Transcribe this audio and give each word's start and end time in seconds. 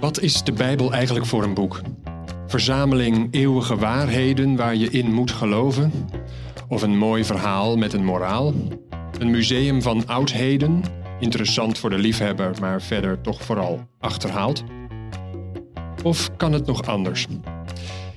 Wat 0.00 0.20
is 0.20 0.42
de 0.42 0.52
Bijbel 0.52 0.92
eigenlijk 0.92 1.26
voor 1.26 1.42
een 1.42 1.54
boek? 1.54 1.80
Verzameling 2.46 3.28
eeuwige 3.30 3.76
waarheden 3.76 4.56
waar 4.56 4.76
je 4.76 4.90
in 4.90 5.12
moet 5.12 5.30
geloven? 5.30 5.92
Of 6.68 6.82
een 6.82 6.98
mooi 6.98 7.24
verhaal 7.24 7.76
met 7.76 7.92
een 7.92 8.04
moraal? 8.04 8.52
Een 9.18 9.30
museum 9.30 9.82
van 9.82 10.06
oudheden, 10.06 10.82
interessant 11.20 11.78
voor 11.78 11.90
de 11.90 11.98
liefhebber, 11.98 12.54
maar 12.60 12.82
verder 12.82 13.20
toch 13.20 13.42
vooral 13.42 13.88
achterhaald? 13.98 14.64
Of 16.02 16.36
kan 16.36 16.52
het 16.52 16.66
nog 16.66 16.86
anders? 16.86 17.26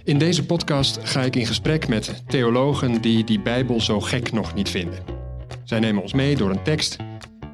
In 0.04 0.18
deze 0.18 0.46
podcast 0.46 1.00
ga 1.04 1.22
ik 1.22 1.36
in 1.36 1.46
gesprek 1.46 1.88
met 1.88 2.24
theologen 2.28 3.02
die 3.02 3.24
die 3.24 3.40
Bijbel 3.40 3.82
zo 3.82 4.00
gek 4.00 4.32
nog 4.32 4.54
niet 4.54 4.70
vinden. 4.70 5.00
Zij 5.64 5.80
nemen 5.80 6.02
ons 6.02 6.14
mee 6.14 6.36
door 6.36 6.50
een 6.50 6.64
tekst 6.64 6.98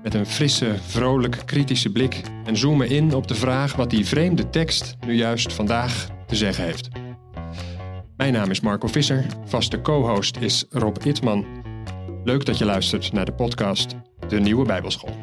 met 0.06 0.14
een 0.14 0.26
frisse, 0.26 0.76
vrolijk, 0.88 1.42
kritische 1.46 1.92
blik 1.92 2.22
en 2.44 2.58
zoomen 2.58 2.90
in 2.90 3.14
op 3.14 3.28
de 3.28 3.36
vraag 3.36 3.76
wat 3.76 3.90
die 3.90 4.06
vreemde 4.06 4.50
tekst 4.50 4.96
nu 5.06 5.14
juist 5.14 5.54
vandaag 5.54 6.08
te 6.28 6.36
zeggen 6.36 6.64
heeft. 6.64 6.90
Mijn 8.18 8.34
naam 8.34 8.50
is 8.50 8.60
Marco 8.60 8.88
Visser, 8.88 9.26
vaste 9.46 9.82
co-host 9.82 10.38
is 10.38 10.66
Rob 10.70 10.98
Itman. 11.06 11.46
Leuk 12.24 12.46
dat 12.46 12.58
je 12.58 12.66
luistert 12.66 13.12
naar 13.12 13.26
de 13.26 13.34
podcast 13.34 13.96
De 14.28 14.40
Nieuwe 14.40 14.66
Bijbelschool. 14.66 15.16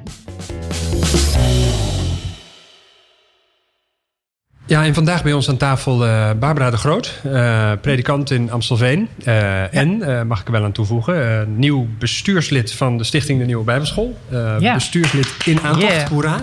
Ja, 4.66 4.84
en 4.84 4.94
vandaag 4.94 5.22
bij 5.22 5.32
ons 5.32 5.48
aan 5.48 5.56
tafel 5.56 6.06
uh, 6.06 6.30
Barbara 6.38 6.70
de 6.70 6.76
Groot, 6.76 7.20
uh, 7.26 7.72
predikant 7.80 8.30
in 8.30 8.50
Amstelveen. 8.50 9.08
Uh, 9.24 9.74
En, 9.74 10.26
mag 10.26 10.40
ik 10.40 10.46
er 10.46 10.52
wel 10.52 10.64
aan 10.64 10.72
toevoegen, 10.72 11.46
nieuw 11.58 11.86
bestuurslid 11.98 12.72
van 12.72 12.98
de 12.98 13.04
Stichting 13.04 13.38
De 13.38 13.44
Nieuwe 13.44 13.64
Bijbelschool. 13.64 14.18
Ja. 14.58 14.74
Bestuurslid 14.74 15.34
in 15.44 15.60
aantocht, 15.60 15.92
yeah. 15.92 16.08
hoera. 16.08 16.42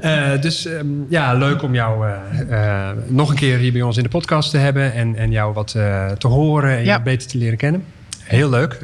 Ja. 0.00 0.36
dus 0.36 0.66
um, 0.66 1.06
ja, 1.08 1.34
leuk 1.34 1.62
om 1.62 1.74
jou 1.74 2.06
nog 3.06 3.30
een 3.30 3.36
keer 3.36 3.58
hier 3.58 3.72
bij 3.72 3.82
ons 3.82 3.96
in 3.96 4.02
de 4.02 4.08
podcast 4.08 4.50
te 4.50 4.58
hebben. 4.58 4.92
En, 4.92 5.16
en 5.16 5.30
jou 5.30 5.52
wat 5.52 5.70
te 6.18 6.28
horen 6.28 6.76
en 6.76 6.84
je 6.84 7.00
beter 7.02 7.28
te 7.28 7.38
leren 7.38 7.58
kennen. 7.58 7.84
Heel 8.22 8.50
leuk. 8.50 8.78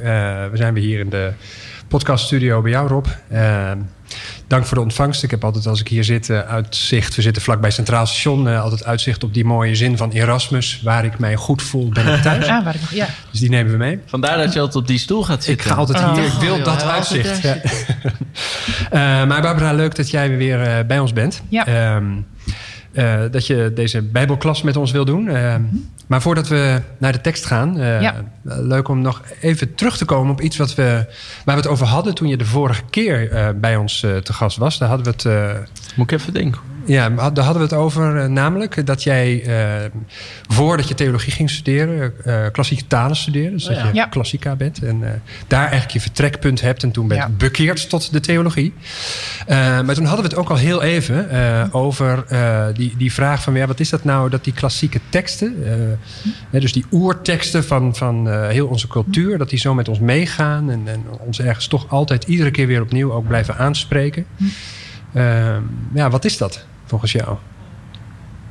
we 0.50 0.50
zijn 0.54 0.74
weer 0.74 0.82
hier 0.82 0.98
in 0.98 1.08
de 1.08 1.32
podcaststudio 1.88 2.62
bij 2.62 2.70
jou, 2.70 2.88
Rob. 2.88 3.06
Dank 4.46 4.66
voor 4.66 4.76
de 4.76 4.82
ontvangst. 4.82 5.22
Ik 5.22 5.30
heb 5.30 5.44
altijd 5.44 5.66
als 5.66 5.80
ik 5.80 5.88
hier 5.88 6.04
zit 6.04 6.30
uitzicht. 6.30 7.14
We 7.14 7.22
zitten 7.22 7.42
vlakbij 7.42 7.70
Centraal 7.70 8.06
Station. 8.06 8.46
Uh, 8.46 8.62
altijd 8.62 8.84
uitzicht 8.84 9.24
op 9.24 9.34
die 9.34 9.44
mooie 9.44 9.74
zin 9.74 9.96
van 9.96 10.10
Erasmus. 10.10 10.80
Waar 10.82 11.04
ik 11.04 11.18
mij 11.18 11.36
goed 11.36 11.62
voel, 11.62 11.88
ben 11.88 12.14
ik 12.14 12.22
thuis. 12.22 12.46
Ah, 12.54 12.64
waar 12.64 12.74
ik, 12.74 12.80
ja. 12.90 13.06
Dus 13.30 13.40
die 13.40 13.50
nemen 13.50 13.72
we 13.72 13.78
mee. 13.78 13.98
Vandaar 14.06 14.36
dat 14.36 14.52
je 14.52 14.58
altijd 14.58 14.82
op 14.82 14.86
die 14.86 14.98
stoel 14.98 15.22
gaat 15.22 15.44
zitten. 15.44 15.66
Ik 15.66 15.72
ga 15.72 15.78
altijd 15.78 16.04
hier. 16.04 16.24
ik 16.24 16.32
wil 16.40 16.54
oh, 16.54 16.64
dat 16.64 16.82
uitzicht. 16.82 17.42
Ja. 17.42 17.56
uh, 18.92 19.26
maar 19.28 19.42
Barbara, 19.42 19.72
leuk 19.72 19.94
dat 19.94 20.10
jij 20.10 20.36
weer 20.36 20.60
uh, 20.60 20.86
bij 20.86 20.98
ons 20.98 21.12
bent. 21.12 21.42
Ja. 21.48 21.94
Um, 21.96 22.26
dat 23.30 23.46
je 23.46 23.72
deze 23.74 24.02
Bijbelklas 24.02 24.62
met 24.62 24.76
ons 24.76 24.92
wil 24.92 25.04
doen. 25.04 25.28
Ehm, 25.28 25.60
mm 25.60 25.92
maar 26.06 26.22
voordat 26.22 26.48
we 26.48 26.80
naar 26.98 27.12
de 27.12 27.20
tekst 27.20 27.46
gaan, 27.46 27.80
uh, 27.80 28.10
leuk 28.42 28.88
om 28.88 29.00
nog 29.00 29.22
even 29.40 29.74
terug 29.74 29.96
te 29.96 30.04
komen 30.04 30.32
op 30.32 30.40
iets 30.40 30.56
wat 30.56 30.74
we, 30.74 31.06
waar 31.44 31.54
we 31.56 31.60
het 31.62 31.66
over 31.66 31.86
hadden 31.86 32.14
toen 32.14 32.28
je 32.28 32.36
de 32.36 32.44
vorige 32.44 32.82
keer 32.90 33.32
uh, 33.32 33.48
bij 33.56 33.76
ons 33.76 34.02
uh, 34.02 34.16
te 34.16 34.32
gast 34.32 34.56
was. 34.56 34.78
Daar 34.78 34.88
hadden 34.88 35.06
we 35.06 35.30
het. 35.30 35.66
Moet 35.96 36.12
ik 36.12 36.18
even 36.18 36.32
denken. 36.32 36.60
Ja, 36.86 37.08
daar 37.08 37.44
hadden 37.44 37.62
we 37.62 37.68
het 37.68 37.72
over, 37.72 38.16
eh, 38.16 38.28
namelijk 38.28 38.86
dat 38.86 39.02
jij 39.02 39.46
uh, 39.46 39.90
voordat 40.48 40.88
je 40.88 40.94
theologie 40.94 41.32
ging 41.32 41.50
studeren, 41.50 42.12
uh, 42.26 42.46
klassieke 42.52 42.86
talen 42.86 43.16
studeerde. 43.16 43.50
Dus 43.50 43.64
dat 43.64 43.76
je 43.92 44.08
klassica 44.08 44.56
bent. 44.56 44.82
En 44.82 45.22
daar 45.46 45.60
eigenlijk 45.60 45.90
je 45.90 46.00
vertrekpunt 46.00 46.60
hebt 46.60 46.82
en 46.82 46.90
toen 46.90 47.08
bent 47.08 47.20
ja. 47.20 47.28
bekeerd 47.28 47.88
tot 47.88 48.12
de 48.12 48.20
theologie. 48.20 48.74
maar 49.48 49.94
toen 49.94 50.04
hadden 50.04 50.24
we 50.24 50.30
het 50.30 50.36
ook 50.36 50.50
al 50.50 50.56
heel 50.56 50.82
even 50.82 51.72
over 51.72 52.24
die, 52.74 52.94
die 52.96 53.12
vraag 53.12 53.42
van 53.42 53.54
ja, 53.54 53.66
wat 53.66 53.80
is 53.80 53.90
dat 53.90 54.04
nou 54.04 54.30
dat 54.30 54.44
die 54.44 54.52
klassieke 54.52 55.00
teksten, 55.08 55.54
dus 56.50 56.72
die 56.72 56.84
oerteksten 56.92 57.64
van, 57.64 57.94
van 57.96 58.28
heel 58.48 58.66
onze 58.66 58.88
cultuur, 58.88 59.38
dat 59.38 59.50
die 59.50 59.58
zo 59.58 59.74
met 59.74 59.88
ons 59.88 59.98
meegaan 59.98 60.70
en, 60.70 60.82
en 60.86 61.04
ons 61.18 61.40
ergens 61.40 61.66
toch 61.66 61.88
altijd 61.88 62.24
iedere 62.24 62.50
keer 62.50 62.66
weer 62.66 62.82
opnieuw 62.82 63.12
ook 63.12 63.26
blijven 63.26 63.56
aanspreken. 63.56 64.26
Uh, 65.14 65.56
ja, 65.94 66.10
wat 66.10 66.24
is 66.24 66.38
dat? 66.38 66.66
Volgens 66.84 67.12
jou? 67.12 67.36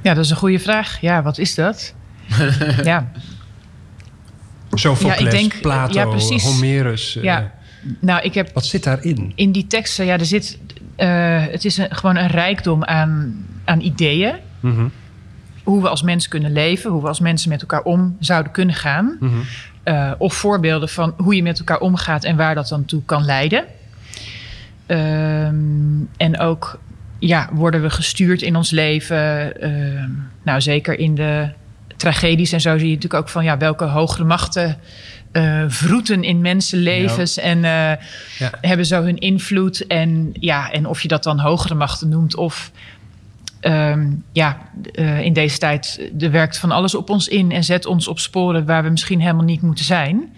Ja, 0.01 0.13
dat 0.13 0.23
is 0.23 0.29
een 0.29 0.37
goede 0.37 0.59
vraag. 0.59 1.01
Ja, 1.01 1.21
wat 1.21 1.37
is 1.37 1.55
dat? 1.55 1.93
ja. 2.83 3.11
Sophocles, 4.73 5.19
ja, 5.19 5.25
ik 5.25 5.31
denk, 5.31 5.61
Plato, 5.61 5.93
ja, 5.93 6.05
precies. 6.05 6.43
Homerus. 6.43 7.17
Ja. 7.21 7.41
Uh, 7.41 7.47
nou, 7.99 8.21
ik 8.21 8.33
heb, 8.33 8.53
wat 8.53 8.65
zit 8.65 8.83
daarin? 8.83 9.31
In 9.35 9.51
die 9.51 9.67
teksten, 9.67 10.05
ja, 10.05 10.17
er 10.17 10.25
zit... 10.25 10.59
Uh, 10.97 11.45
het 11.45 11.65
is 11.65 11.77
een, 11.77 11.95
gewoon 11.95 12.15
een 12.15 12.27
rijkdom 12.27 12.83
aan, 12.83 13.45
aan 13.65 13.79
ideeën. 13.79 14.35
Mm 14.59 14.75
-hmm. 14.75 14.91
Hoe 15.63 15.81
we 15.81 15.89
als 15.89 16.01
mens 16.01 16.27
kunnen 16.27 16.51
leven. 16.51 16.91
Hoe 16.91 17.01
we 17.01 17.07
als 17.07 17.19
mensen 17.19 17.49
met 17.49 17.61
elkaar 17.61 17.81
om 17.81 18.15
zouden 18.19 18.51
kunnen 18.51 18.75
gaan. 18.75 19.17
Mm 19.19 19.29
-hmm. 19.29 19.43
uh, 19.93 20.11
of 20.17 20.33
voorbeelden 20.33 20.89
van 20.89 21.13
hoe 21.17 21.35
je 21.35 21.43
met 21.43 21.59
elkaar 21.59 21.79
omgaat... 21.79 22.23
en 22.23 22.35
waar 22.35 22.55
dat 22.55 22.67
dan 22.67 22.85
toe 22.85 23.01
kan 23.05 23.25
leiden. 23.25 23.65
Um, 24.87 26.09
en 26.17 26.39
ook 26.39 26.79
ja, 27.27 27.49
worden 27.53 27.81
we 27.81 27.89
gestuurd 27.89 28.41
in 28.41 28.55
ons 28.55 28.71
leven. 28.71 29.53
Uh, 29.63 30.03
nou, 30.43 30.61
zeker 30.61 30.99
in 30.99 31.15
de 31.15 31.49
tragedies 31.97 32.51
en 32.51 32.61
zo 32.61 32.77
zie 32.77 32.87
je 32.87 32.95
natuurlijk 32.95 33.23
ook 33.23 33.29
van 33.29 33.43
ja, 33.43 33.57
welke 33.57 33.85
hogere 33.85 34.23
machten 34.23 34.77
uh, 35.31 35.63
vroeten 35.67 36.23
in 36.23 36.41
mensenlevens 36.41 37.37
en 37.37 37.57
uh, 37.57 37.63
ja. 38.37 38.51
hebben 38.61 38.85
zo 38.85 39.03
hun 39.03 39.17
invloed. 39.17 39.87
En 39.87 40.33
ja, 40.39 40.71
en 40.71 40.85
of 40.85 41.01
je 41.01 41.07
dat 41.07 41.23
dan 41.23 41.39
hogere 41.39 41.75
machten 41.75 42.09
noemt 42.09 42.35
of 42.35 42.71
um, 43.61 44.23
ja, 44.31 44.57
uh, 44.91 45.19
in 45.19 45.33
deze 45.33 45.57
tijd 45.57 46.09
er 46.19 46.31
werkt 46.31 46.57
van 46.57 46.71
alles 46.71 46.95
op 46.95 47.09
ons 47.09 47.27
in 47.27 47.51
en 47.51 47.63
zet 47.63 47.85
ons 47.85 48.07
op 48.07 48.19
sporen 48.19 48.65
waar 48.65 48.83
we 48.83 48.89
misschien 48.89 49.21
helemaal 49.21 49.45
niet 49.45 49.61
moeten 49.61 49.85
zijn. 49.85 50.33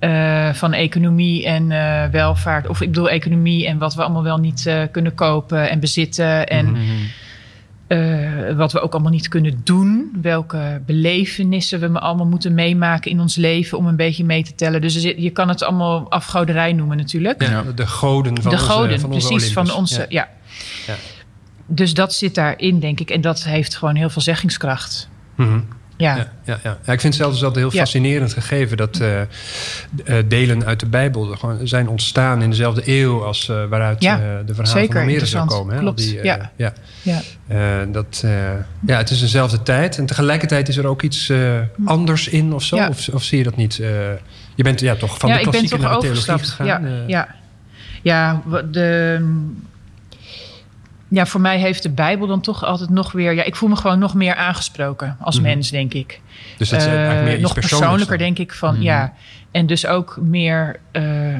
Uh, 0.00 0.52
van 0.52 0.72
economie 0.72 1.46
en 1.46 1.70
uh, 1.70 2.04
welvaart. 2.04 2.68
Of 2.68 2.80
ik 2.80 2.88
bedoel 2.88 3.10
economie 3.10 3.66
en 3.66 3.78
wat 3.78 3.94
we 3.94 4.02
allemaal 4.02 4.22
wel 4.22 4.38
niet 4.38 4.64
uh, 4.66 4.82
kunnen 4.90 5.14
kopen 5.14 5.70
en 5.70 5.80
bezitten. 5.80 6.46
En 6.46 6.66
mm 6.66 6.74
-hmm. 6.74 8.56
wat 8.56 8.72
we 8.72 8.80
ook 8.80 8.92
allemaal 8.92 9.10
niet 9.10 9.28
kunnen 9.28 9.60
doen. 9.64 10.18
Welke 10.22 10.82
belevenissen 10.86 11.80
we 11.80 11.98
allemaal 11.98 12.26
moeten 12.26 12.54
meemaken 12.54 13.10
in 13.10 13.20
ons 13.20 13.36
leven 13.36 13.78
om 13.78 13.86
een 13.86 13.96
beetje 13.96 14.24
mee 14.24 14.42
te 14.42 14.54
tellen. 14.54 14.80
Dus 14.80 15.02
je 15.02 15.30
kan 15.30 15.48
het 15.48 15.62
allemaal 15.62 16.10
afgoderij 16.10 16.72
noemen 16.72 16.96
natuurlijk. 16.96 17.42
Ja, 17.42 17.62
de 17.74 17.86
goden 17.86 18.42
van 18.42 18.50
de 18.50 18.56
onze, 18.56 18.70
goden, 18.70 19.00
van 19.00 19.10
precies, 19.10 19.30
onze 19.30 19.52
van 19.52 19.72
onze. 19.72 20.06
Ja. 20.08 20.28
ja. 20.86 20.94
Dus 21.66 21.94
dat 21.94 22.14
zit 22.14 22.34
daarin, 22.34 22.80
denk 22.80 23.00
ik. 23.00 23.10
En 23.10 23.20
dat 23.20 23.44
heeft 23.44 23.76
gewoon 23.76 23.94
heel 23.94 24.10
veel 24.10 24.22
zeggingskracht. 24.22 25.08
Mm 25.34 25.46
-hmm. 25.46 25.66
Ja. 26.00 26.16
Ja, 26.16 26.32
ja, 26.44 26.58
ja. 26.62 26.78
ja, 26.84 26.92
ik 26.92 27.00
vind 27.00 27.14
het 27.14 27.22
zelfs 27.22 27.44
altijd 27.44 27.64
heel 27.64 27.80
fascinerend 27.80 28.32
gegeven 28.32 28.76
dat 28.76 29.00
uh, 29.02 30.16
delen 30.28 30.64
uit 30.64 30.80
de 30.80 30.86
Bijbel 30.86 31.24
gewoon 31.24 31.68
zijn 31.68 31.88
ontstaan 31.88 32.42
in 32.42 32.50
dezelfde 32.50 32.82
eeuw 32.84 33.24
als 33.24 33.48
uh, 33.48 33.64
waaruit 33.64 34.00
de 34.00 34.54
verhalen 34.54 34.86
van 34.86 34.96
Homerus 34.96 35.30
zou 35.30 35.46
komen. 35.46 35.74
Hè? 35.74 35.80
Klopt. 35.80 35.98
Die, 35.98 36.22
ja. 36.22 36.50
Ja. 36.56 36.72
Ja. 37.02 37.84
dat, 37.84 38.24
ja, 38.86 38.96
het 38.96 39.10
is 39.10 39.20
dezelfde 39.20 39.62
tijd 39.62 39.98
en 39.98 40.06
tegelijkertijd 40.06 40.68
is 40.68 40.76
er 40.76 40.86
ook 40.86 41.02
iets 41.02 41.32
anders 41.84 42.28
in 42.28 42.52
of 42.52 42.62
zo. 42.62 42.76
Of, 42.76 43.08
of 43.08 43.22
zie 43.22 43.38
je 43.38 43.44
dat 43.44 43.56
niet? 43.56 43.74
je 44.54 44.62
bent 44.62 44.80
ja, 44.80 44.94
toch 44.94 45.18
van 45.18 45.32
de 45.32 45.40
klassieke 45.40 45.78
naar 45.78 45.94
de 45.94 46.00
theologie 46.00 46.38
gegaan. 46.38 46.66
Ja, 46.66 46.80
ja. 47.06 47.28
ja 48.02 48.42
de 48.70 49.18
ja, 51.10 51.26
voor 51.26 51.40
mij 51.40 51.58
heeft 51.58 51.82
de 51.82 51.90
Bijbel 51.90 52.26
dan 52.26 52.40
toch 52.40 52.64
altijd 52.64 52.90
nog 52.90 53.12
weer. 53.12 53.32
Ja, 53.32 53.42
ik 53.42 53.56
voel 53.56 53.68
me 53.68 53.76
gewoon 53.76 53.98
nog 53.98 54.14
meer 54.14 54.34
aangesproken 54.34 55.16
als 55.20 55.38
mm 55.38 55.44
-hmm. 55.44 55.52
mens, 55.52 55.70
denk 55.70 55.94
ik. 55.94 56.20
Dus 56.56 56.68
dat 56.68 56.80
is 56.80 56.86
uh, 56.86 56.92
eigenlijk 56.92 57.24
meer 57.24 57.40
nog 57.40 57.54
persoonlijker, 57.54 58.18
denk 58.18 58.38
ik. 58.38 58.52
Van 58.52 58.68
mm 58.68 58.74
-hmm. 58.74 58.84
ja. 58.84 59.12
En 59.50 59.66
dus 59.66 59.86
ook 59.86 60.18
meer. 60.20 60.80
Uh, 60.92 61.38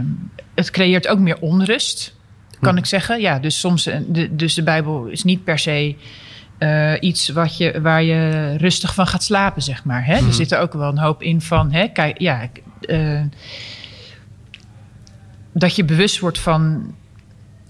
het 0.54 0.70
creëert 0.70 1.08
ook 1.08 1.18
meer 1.18 1.40
onrust, 1.40 2.16
kan 2.60 2.72
mm. 2.72 2.78
ik 2.78 2.86
zeggen. 2.86 3.20
Ja, 3.20 3.38
dus 3.38 3.60
soms. 3.60 3.88
De, 4.08 4.36
dus 4.36 4.54
de 4.54 4.62
Bijbel 4.62 5.06
is 5.06 5.24
niet 5.24 5.44
per 5.44 5.58
se. 5.58 5.96
Uh, 6.58 6.92
iets 7.00 7.28
wat 7.28 7.56
je, 7.56 7.80
waar 7.80 8.02
je 8.02 8.54
rustig 8.56 8.94
van 8.94 9.06
gaat 9.06 9.22
slapen, 9.22 9.62
zeg 9.62 9.84
maar. 9.84 10.06
Hè? 10.06 10.14
Er 10.14 10.32
zit 10.32 10.52
er 10.52 10.58
ook 10.58 10.72
wel 10.72 10.88
een 10.88 10.98
hoop 10.98 11.22
in 11.22 11.40
van. 11.40 11.72
Hè, 11.72 11.88
kijk, 11.88 12.20
ja, 12.20 12.48
dat 15.52 15.76
je 15.76 15.84
bewust 15.84 16.18
wordt 16.18 16.38
van. 16.38 16.94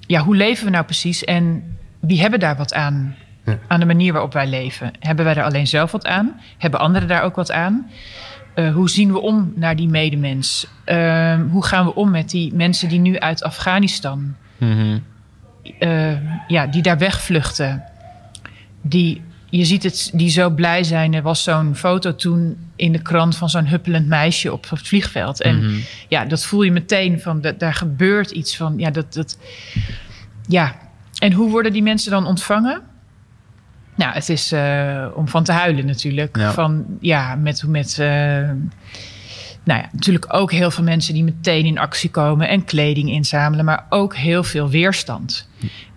Ja, 0.01 0.21
hoe 0.21 0.37
leven 0.37 0.65
we 0.65 0.71
nou 0.71 0.85
precies? 0.85 1.25
En 1.25 1.65
wie 2.01 2.21
hebben 2.21 2.41
daar 2.41 2.57
wat 2.57 2.75
aan? 2.75 3.17
Ja. 3.45 3.59
Aan 3.67 3.81
de 3.81 3.87
manier 3.87 4.13
waarop 4.13 4.33
wij 4.33 4.47
leven. 4.47 4.93
Hebben 4.99 5.25
wij 5.25 5.35
er 5.35 5.45
alleen 5.45 5.67
zelf 5.67 5.93
wat 5.93 6.07
aan? 6.07 6.41
Hebben 6.59 6.81
anderen 6.81 7.09
daar 7.09 7.23
ook 7.23 7.37
wat 7.37 7.53
aan? 7.53 7.91
Uh, 8.55 8.75
hoe 8.75 8.91
zien 8.91 9.13
we 9.13 9.21
om 9.21 9.53
naar 9.57 9.77
die 9.77 9.89
medemens? 9.89 10.67
Uh, 10.87 11.39
hoe 11.51 11.65
gaan 11.65 11.85
we 11.85 11.95
om 11.95 12.11
met 12.11 12.31
die 12.31 12.55
mensen 12.55 12.89
die 12.89 12.99
nu 12.99 13.19
uit 13.19 13.43
Afghanistan, 13.43 14.35
mm 14.59 14.73
-hmm. 14.73 15.03
uh, 15.79 16.13
ja, 16.49 16.67
die 16.67 16.83
daar 16.83 16.99
wegvluchten? 16.99 17.83
Die, 18.83 19.23
je 19.51 19.65
ziet 19.65 19.83
het, 19.83 20.11
die 20.15 20.31
zo 20.31 20.51
blij 20.51 20.85
zijn. 20.85 21.15
Er 21.15 21.23
was 21.23 21.43
zo'n 21.43 21.75
foto 21.75 22.15
toen 22.15 22.57
in 22.77 22.93
de 22.93 23.03
krant 23.03 23.37
van 23.37 23.49
zo'n 23.51 23.67
huppelend 23.67 24.07
meisje 24.07 24.53
op, 24.53 24.65
op 24.65 24.79
het 24.79 24.89
vliegveld. 24.89 25.43
En 25.43 25.57
mm 25.57 25.63
-hmm. 25.63 25.83
ja, 26.09 26.25
dat 26.25 26.45
voel 26.45 26.63
je 26.63 26.73
meteen 26.73 27.21
van, 27.21 27.41
dat, 27.41 27.59
daar 27.59 27.75
gebeurt 27.75 28.31
iets 28.31 28.57
van. 28.57 28.75
Ja, 28.79 28.91
dat, 28.91 29.13
dat, 29.13 29.39
ja, 30.47 30.75
en 31.21 31.33
hoe 31.33 31.51
worden 31.51 31.73
die 31.73 31.83
mensen 31.83 32.11
dan 32.11 32.27
ontvangen? 32.27 32.81
Nou, 33.97 34.13
het 34.15 34.29
is 34.29 34.53
eh, 34.53 35.07
om 35.15 35.29
van 35.29 35.45
te 35.45 35.53
huilen 35.53 35.87
natuurlijk. 35.87 36.37
Ja. 36.37 36.53
Van, 36.53 36.85
ja, 37.01 37.35
met, 37.35 37.63
met 37.67 37.99
eh, 37.99 38.07
nou 39.65 39.81
ja, 39.81 39.89
natuurlijk 39.93 40.35
ook 40.35 40.53
heel 40.53 40.71
veel 40.71 40.85
mensen 40.85 41.15
die 41.15 41.25
meteen 41.25 41.65
in 41.65 41.79
actie 41.79 42.11
komen 42.11 42.49
en 42.49 42.65
kleding 42.65 43.11
inzamelen, 43.11 43.65
maar 43.65 43.87
ook 43.89 44.17
heel 44.17 44.45
veel 44.45 44.69
weerstand. 44.69 45.49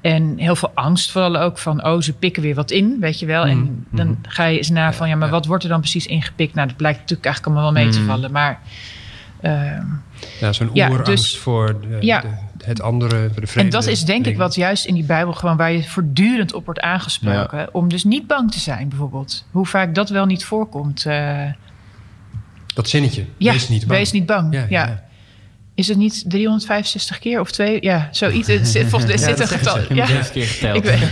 En 0.01 0.37
heel 0.37 0.55
veel 0.55 0.71
angst, 0.75 1.11
vooral 1.11 1.37
ook 1.37 1.57
van, 1.57 1.85
oh, 1.85 2.01
ze 2.01 2.13
pikken 2.13 2.41
weer 2.43 2.55
wat 2.55 2.71
in, 2.71 2.97
weet 2.99 3.19
je 3.19 3.25
wel. 3.25 3.45
En 3.45 3.85
dan 3.91 4.17
ga 4.21 4.45
je 4.45 4.57
eens 4.57 4.69
na 4.69 4.93
van, 4.93 5.09
ja, 5.09 5.15
maar 5.15 5.29
wat 5.29 5.45
wordt 5.45 5.63
er 5.63 5.69
dan 5.69 5.79
precies 5.79 6.05
ingepikt? 6.05 6.53
Nou, 6.53 6.67
dat 6.67 6.77
blijkt 6.77 6.99
natuurlijk 6.99 7.27
eigenlijk 7.27 7.55
allemaal 7.55 7.73
wel 7.73 7.83
mee 7.83 7.91
te 7.93 7.99
Mhm. 7.99 8.07
vallen. 8.07 8.31
Maar 8.31 8.59
ehm, 9.41 9.85
Ja, 10.39 10.53
zo'n 10.53 10.69
Ja, 10.73 10.89
oerangst 10.89 11.11
dus- 11.11 11.37
voor 11.37 11.79
de, 11.81 11.97
Ja. 12.01 12.21
de- 12.21 12.27
het 12.65 12.81
andere, 12.81 13.29
voor 13.31 13.41
de 13.41 13.47
vreemde. 13.47 13.77
en 13.77 13.81
dat 13.83 13.91
is 13.91 14.03
denk 14.05 14.25
ik 14.25 14.37
wat 14.37 14.55
juist 14.55 14.85
in 14.85 14.93
die 14.93 15.03
Bijbel 15.03 15.33
gewoon 15.33 15.57
waar 15.57 15.71
je 15.71 15.83
voortdurend 15.83 16.53
op 16.53 16.65
wordt 16.65 16.79
aangesproken. 16.79 17.73
Om 17.73 17.89
dus 17.89 18.03
niet 18.03 18.27
bang 18.27 18.51
te 18.51 18.59
zijn, 18.59 18.89
bijvoorbeeld. 18.89 19.45
Hoe 19.51 19.65
vaak 19.65 19.95
dat 19.95 20.09
wel 20.09 20.25
niet 20.25 20.45
voorkomt. 20.45 21.05
eh, 21.05 21.45
Dat 22.73 22.89
zinnetje. 22.89 23.25
ja, 23.37 23.51
wees 23.51 23.69
niet 23.69 23.79
bang. 23.87 23.99
Wees 23.99 24.11
niet 24.11 24.25
bang. 24.25 24.65
Ja. 24.69 25.02
Is 25.75 25.87
het 25.87 25.97
niet 25.97 26.23
365 26.27 27.19
keer 27.19 27.39
of 27.39 27.51
twee? 27.51 27.77
Ja, 27.81 28.07
zoiets. 28.11 28.47
Het 28.47 28.67
zit, 28.67 28.87
volgens 28.89 29.11
mij 29.11 29.19
Ja, 29.29 29.35
zit 29.35 29.39
een 29.39 29.57
getal. 29.57 29.77
Ik 29.77 29.87
heb 29.87 29.97
Ja, 29.97 30.05
zes 30.05 30.31
keer 30.31 30.45
geteld. 30.45 30.75
ik 30.75 30.83
weet. 30.83 30.99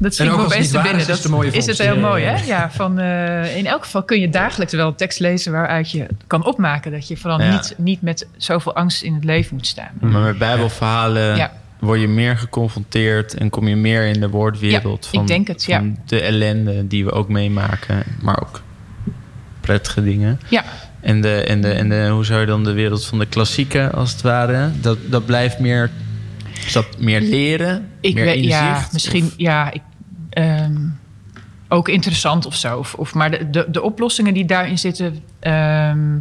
Dat 0.00 0.18
me 0.18 0.24
als 0.30 0.36
het 0.36 0.46
opeens 0.46 0.70
te 0.70 0.80
binnen. 0.80 0.94
is, 0.94 1.00
is 1.00 1.06
Dat 1.06 1.16
het 1.16 1.24
een 1.24 1.30
mooie 1.30 1.50
is 1.50 1.66
het 1.66 1.78
heel 1.78 1.94
Ja, 1.94 2.00
mooi, 2.00 2.22
ja, 2.22 2.30
hè? 2.36 2.44
Ja, 2.44 2.70
van, 2.70 2.98
eh, 2.98 3.56
in 3.56 3.66
elk 3.66 3.82
geval 3.84 4.02
kun 4.02 4.20
je 4.20 4.28
dagelijks 4.28 4.72
wel 4.72 4.88
een 4.88 4.94
tekst 4.94 5.18
lezen 5.20 5.52
waaruit 5.52 5.90
je 5.90 6.06
kan 6.26 6.44
opmaken 6.46 6.92
dat 6.92 7.08
je 7.08 7.16
vooral 7.16 7.40
Ja. 7.40 7.50
niet, 7.52 7.74
niet 7.76 8.02
met 8.02 8.26
zoveel 8.36 8.74
angst 8.74 9.02
in 9.02 9.14
het 9.14 9.24
leven 9.24 9.56
moet 9.56 9.66
staan. 9.66 9.90
Maar 10.00 10.20
met 10.22 10.38
bijbelverhalen 10.38 11.36
Ja. 11.36 11.52
word 11.78 12.00
je 12.00 12.08
meer 12.08 12.36
geconfronteerd... 12.38 13.34
en 13.34 13.50
kom 13.50 13.68
je 13.68 13.76
meer 13.76 14.06
in 14.06 14.20
de 14.20 14.28
woordwereld 14.28 15.04
Ja, 15.04 15.10
van, 15.10 15.20
ik 15.20 15.26
denk 15.26 15.48
het, 15.48 15.64
ja. 15.64 15.78
van 15.78 15.98
de 16.06 16.20
ellende 16.20 16.86
die 16.86 17.04
we 17.04 17.12
ook 17.12 17.28
meemaken. 17.28 18.02
Maar 18.20 18.40
ook 18.40 18.60
prettige 19.60 20.02
dingen. 20.02 20.40
Ja, 20.48 20.64
En, 21.00 21.20
de, 21.20 21.34
en, 21.34 21.60
de, 21.60 21.70
en 21.72 21.88
de, 21.88 22.08
hoe 22.08 22.24
zou 22.24 22.40
je 22.40 22.46
dan 22.46 22.64
de 22.64 22.72
wereld 22.72 23.06
van 23.06 23.18
de 23.18 23.26
klassieken, 23.26 23.92
als 23.92 24.12
het 24.12 24.22
ware... 24.22 24.70
dat, 24.80 24.98
dat 25.06 25.26
blijft 25.26 25.58
meer... 25.58 25.90
Is 26.66 26.72
dat 26.72 26.86
meer 26.98 27.20
leren? 27.20 27.88
ik 28.00 28.14
meer 28.14 28.24
weet, 28.24 28.44
ja, 28.44 28.68
inzicht? 28.68 28.92
misschien, 28.92 29.24
Of- 29.24 29.34
ja, 29.36 29.72
ik, 29.72 29.82
ehm, 30.30 30.76
ook 31.68 31.88
interessant 31.88 32.46
of 32.46 32.54
zo. 32.54 32.78
Of, 32.78 32.94
of, 32.94 33.14
maar 33.14 33.30
de, 33.30 33.50
de, 33.50 33.66
de 33.70 33.82
oplossingen 33.82 34.34
die 34.34 34.44
daarin 34.44 34.78
zitten, 34.78 35.18
ehm, 35.40 36.16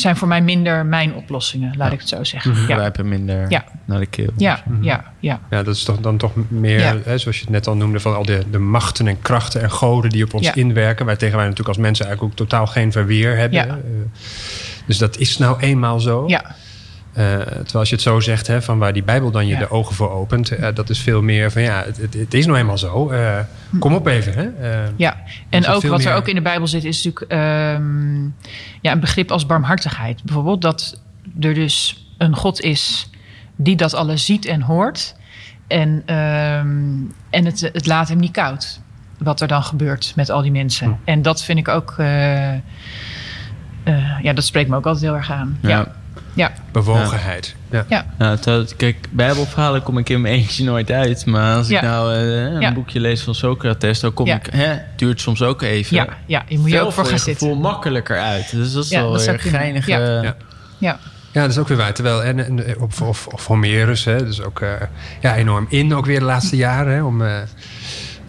zijn 0.00 0.16
voor 0.16 0.28
mij 0.28 0.42
minder 0.42 0.86
mijn 0.86 1.14
oplossingen, 1.14 1.76
laat 1.76 1.92
ik 1.92 1.98
het 1.98 2.08
zo 2.08 2.24
zeggen. 2.24 2.54
Ja, 2.54 2.60
grijpen 2.64 3.08
minder 3.08 3.50
Ja. 3.50 3.64
naar 3.84 3.98
de 3.98 4.06
keel. 4.06 4.30
ja, 4.36 4.62
ja, 4.80 5.12
ja. 5.20 5.40
Ja, 5.50 5.62
dat 5.62 5.74
is 5.76 5.82
toch 5.84 5.98
dan 6.00 6.16
toch 6.16 6.32
meer, 6.48 6.78
Ja. 6.78 6.96
hè, 7.04 7.18
zoals 7.18 7.36
je 7.36 7.42
het 7.42 7.50
net 7.52 7.66
al 7.66 7.76
noemde, 7.76 8.00
van 8.00 8.14
al 8.16 8.24
de, 8.24 8.42
de 8.50 8.58
machten 8.58 9.06
en 9.06 9.20
krachten 9.22 9.62
en 9.62 9.70
goden 9.70 10.10
die 10.10 10.24
op 10.24 10.34
ons 10.34 10.46
Ja. 10.46 10.54
inwerken. 10.54 11.06
Waar 11.06 11.16
tegen 11.16 11.34
wij 11.36 11.44
natuurlijk 11.44 11.68
als 11.76 11.78
mensen 11.86 12.06
eigenlijk 12.06 12.32
ook 12.34 12.38
totaal 12.48 12.66
geen 12.66 12.92
verweer 12.92 13.36
hebben. 13.36 13.58
Ja. 13.58 13.66
Eh, 13.66 13.74
dus 14.86 14.98
dat 14.98 15.16
is 15.18 15.38
nou 15.38 15.60
eenmaal 15.60 16.00
zo. 16.00 16.24
ja. 16.26 16.54
Eh, 17.12 17.24
terwijl 17.38 17.66
als 17.72 17.88
je 17.88 17.94
het 17.94 18.04
zo 18.04 18.20
zegt, 18.20 18.46
hè, 18.46 18.62
van 18.62 18.78
waar 18.78 18.92
die 18.92 19.02
Bijbel 19.02 19.30
dan 19.30 19.46
je 19.46 19.52
Ja. 19.52 19.58
de 19.58 19.70
ogen 19.70 19.94
voor 19.94 20.10
opent, 20.10 20.50
eh, 20.50 20.74
dat 20.74 20.90
is 20.90 20.98
veel 21.00 21.22
meer 21.22 21.50
van 21.50 21.62
ja, 21.62 21.84
het, 22.16 22.34
is 22.34 22.46
nou 22.46 22.58
eenmaal 22.58 22.78
zo. 22.78 23.10
Eh, 23.10 23.38
kom 23.78 23.94
op 23.94 24.06
even. 24.06 24.34
Hè? 24.34 24.48
Ja, 24.96 25.16
en 25.48 25.66
ook 25.66 25.82
wat 25.82 26.04
er 26.04 26.14
ook 26.14 26.28
in 26.28 26.34
de 26.34 26.42
Bijbel 26.42 26.66
zit, 26.66 26.84
is 26.84 27.04
natuurlijk 27.04 27.32
ehm, 27.32 28.22
ja, 28.80 28.92
een 28.92 29.00
begrip 29.00 29.30
als 29.30 29.46
barmhartigheid. 29.46 30.22
Bijvoorbeeld 30.24 30.62
dat 30.62 31.00
er 31.40 31.54
dus 31.54 32.06
een 32.18 32.36
God 32.36 32.60
is 32.60 33.10
die 33.56 33.76
dat 33.76 33.94
alles 33.94 34.24
ziet 34.24 34.46
en 34.46 34.62
hoort. 34.62 35.14
En, 35.66 36.02
ehm, 36.06 36.68
en 37.30 37.44
het, 37.44 37.60
het 37.72 37.86
laat 37.86 38.08
hem 38.08 38.18
niet 38.18 38.32
koud. 38.32 38.80
Wat 39.18 39.40
er 39.40 39.48
dan 39.48 39.62
gebeurt 39.62 40.12
met 40.16 40.30
al 40.30 40.42
die 40.42 40.50
mensen. 40.52 40.86
Hm. 40.86 40.92
En 41.04 41.22
dat 41.22 41.44
vind 41.44 41.58
ik 41.58 41.68
ook. 41.68 41.94
eh, 41.98 42.52
eh, 42.54 42.60
ja, 44.22 44.32
dat 44.32 44.44
spreekt 44.44 44.68
me 44.70 44.76
ook 44.76 44.86
altijd 44.86 45.04
heel 45.04 45.14
erg 45.14 45.30
aan. 45.30 45.58
Ja, 45.60 45.68
Ja. 45.68 45.98
Ja, 46.40 46.52
bewogenheid. 46.72 47.54
Ja. 47.70 47.84
ja. 47.88 48.36
Terwijl- 48.36 48.66
kijk, 48.76 48.96
bijbelverhalen 49.10 49.82
kom 49.82 49.98
ik 49.98 50.08
in 50.08 50.20
mijn 50.20 50.34
eentje 50.34 50.64
nooit 50.64 50.90
uit. 50.90 51.26
Maar 51.26 51.56
als 51.56 51.68
ik 51.70 51.82
nou 51.82 52.14
eh, 52.14 52.42
een 52.42 52.60
Ja. 52.60 52.72
boekje 52.72 53.00
lees 53.00 53.22
van 53.22 53.34
Socrates... 53.34 54.00
dan 54.00 54.14
kom 54.14 54.26
Ja. 54.26 54.34
ik... 54.36 54.46
Hè, 54.52 54.76
duurt 54.96 55.20
soms 55.20 55.42
ook 55.42 55.62
even. 55.62 55.96
ja, 55.96 56.06
ja, 56.26 56.42
je 56.48 56.58
moet 56.58 56.70
je 56.70 56.76
Veel 56.76 56.86
ook 56.86 56.92
voor 56.92 57.04
gaan 57.06 57.18
zitten. 57.18 57.46
gevoel 57.48 57.60
makkelijker 57.62 58.18
uit. 58.18 58.50
Dus 58.50 58.72
dat 58.72 58.84
is 58.84 58.90
Ja, 58.90 59.00
wel 59.00 59.12
dat 59.12 59.24
weer 59.24 59.40
geinige... 59.40 59.90
Ja. 59.90 60.22
Ja. 60.22 60.36
Ja, 60.78 60.98
Ja, 61.32 61.40
dat 61.42 61.50
is 61.50 61.58
ook 61.58 61.68
weer 61.68 61.76
waar. 61.76 61.92
Terwijl, 61.94 62.22
en, 62.24 62.38
en, 62.46 62.80
of, 62.80 63.00
of, 63.02 63.26
of 63.26 63.46
Homerus, 63.46 64.04
hè, 64.04 64.24
dus 64.24 64.42
ook 64.42 64.60
eh, 64.60 64.68
ja, 65.20 65.36
enorm 65.36 65.66
in, 65.68 65.94
ook 65.94 66.06
weer 66.06 66.18
de 66.18 66.24
laatste 66.24 66.56
jaren, 66.56 66.94
hè, 66.94 67.02
om 67.02 67.22
eh 67.22 67.32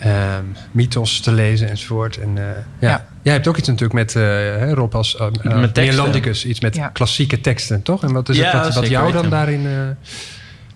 ehm, 0.02 0.44
mythos 0.72 1.20
te 1.20 1.32
lezen 1.32 1.70
enzovoort. 1.70 2.18
En, 2.18 2.38
eh, 2.38 2.44
ja. 2.80 2.90
Ja. 2.90 3.06
Jij 3.22 3.34
hebt 3.34 3.48
ook 3.48 3.58
iets 3.58 3.68
natuurlijk 3.68 3.94
met 3.94 4.16
eh, 4.16 4.22
hè, 4.24 4.74
Rob 4.74 4.96
als 4.96 5.16
uh, 5.16 5.22
Met 5.22 5.34
teksten. 5.44 5.84
Neerlandicus, 5.84 6.46
iets 6.46 6.60
met 6.60 6.76
Ja. 6.76 6.88
klassieke 6.88 7.42
teksten, 7.42 7.82
toch? 7.82 8.04
En 8.04 8.14
wat 8.14 8.30
is 8.30 8.38
Ja, 8.38 8.52
het 8.52 8.64
wat, 8.64 8.74
wat 8.74 8.88
jou 8.88 9.12
dan 9.12 9.30
daarin 9.30 9.66
eh, 9.66 9.72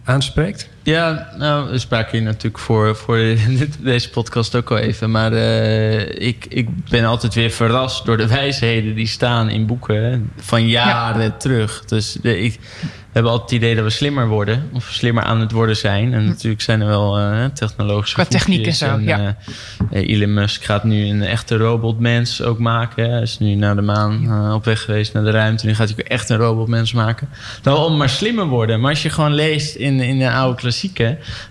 aanspreekt? 0.04 0.70
Ja, 0.86 1.28
nou, 1.38 1.70
we 1.72 1.78
spraken 1.78 2.18
hier 2.18 2.28
natuurlijk 2.28 2.58
voor, 2.64 2.96
voor 2.96 3.18
deze 3.80 4.10
podcast 4.10 4.56
ook 4.56 4.72
al 4.72 4.78
even. 4.78 5.12
Maar 5.12 5.34
eh, 5.34 6.28
ik, 6.28 6.46
ik 6.50 6.68
ben 6.90 7.06
altijd 7.06 7.34
weer 7.34 7.50
verrast 7.52 8.06
door 8.06 8.18
de 8.18 8.28
wijsheden 8.28 8.96
die 8.96 9.08
staan 9.08 9.50
in 9.50 9.66
boeken 9.66 10.04
hè, 10.04 10.20
van 10.38 10.68
jaren 10.68 11.38
terug. 11.38 11.86
Dus 11.86 12.18
de, 12.22 12.42
ik, 12.42 12.60
we 13.16 13.22
hebben 13.22 13.32
altijd 13.32 13.52
het 13.52 13.62
idee 13.62 13.76
dat 13.76 13.84
we 13.84 13.90
slimmer 13.98 14.28
worden. 14.28 14.70
Of 14.74 14.88
slimmer 14.92 15.24
aan 15.24 15.40
het 15.40 15.52
worden 15.52 15.78
zijn. 15.78 16.14
En 16.14 16.26
natuurlijk 16.26 16.62
zijn 16.62 16.82
er 16.82 16.88
wel 16.88 17.18
eh, 17.20 17.46
technologische 17.46 18.16
Hm. 18.16 18.22
Qua 18.22 18.38
techniek 18.38 18.66
en 18.66 18.74
zo, 18.74 19.00
ja. 19.00 19.38
eh, 19.92 20.10
Elon 20.10 20.34
Musk 20.34 20.64
gaat 20.64 20.84
nu 20.84 21.06
een 21.08 21.22
echte 21.22 21.58
robotmens 21.58 22.42
ook 22.42 22.60
maken. 22.60 23.04
hè. 23.04 23.10
Hij 23.12 23.22
is 23.22 23.40
nu 23.40 23.54
naar 23.56 23.76
de 23.76 23.82
maan 23.82 24.54
op 24.54 24.66
weg 24.66 24.82
geweest 24.82 25.14
naar 25.14 25.24
de 25.24 25.32
ruimte. 25.32 25.66
Nu 25.66 25.76
gaat 25.76 25.90
hij 25.90 25.98
ook 26.00 26.08
echt 26.12 26.30
een 26.30 26.38
robotmens 26.38 26.94
maken. 26.94 27.30
Dan 27.62 27.78
om 27.78 27.98
maar 27.98 28.10
slimmer 28.10 28.46
worden. 28.46 28.80
Maar 28.80 28.90
als 28.90 29.04
je 29.04 29.10
gewoon 29.10 29.34
leest 29.34 29.76
in, 29.76 30.00
in 30.00 30.20
de 30.20 30.32
oude 30.32 30.62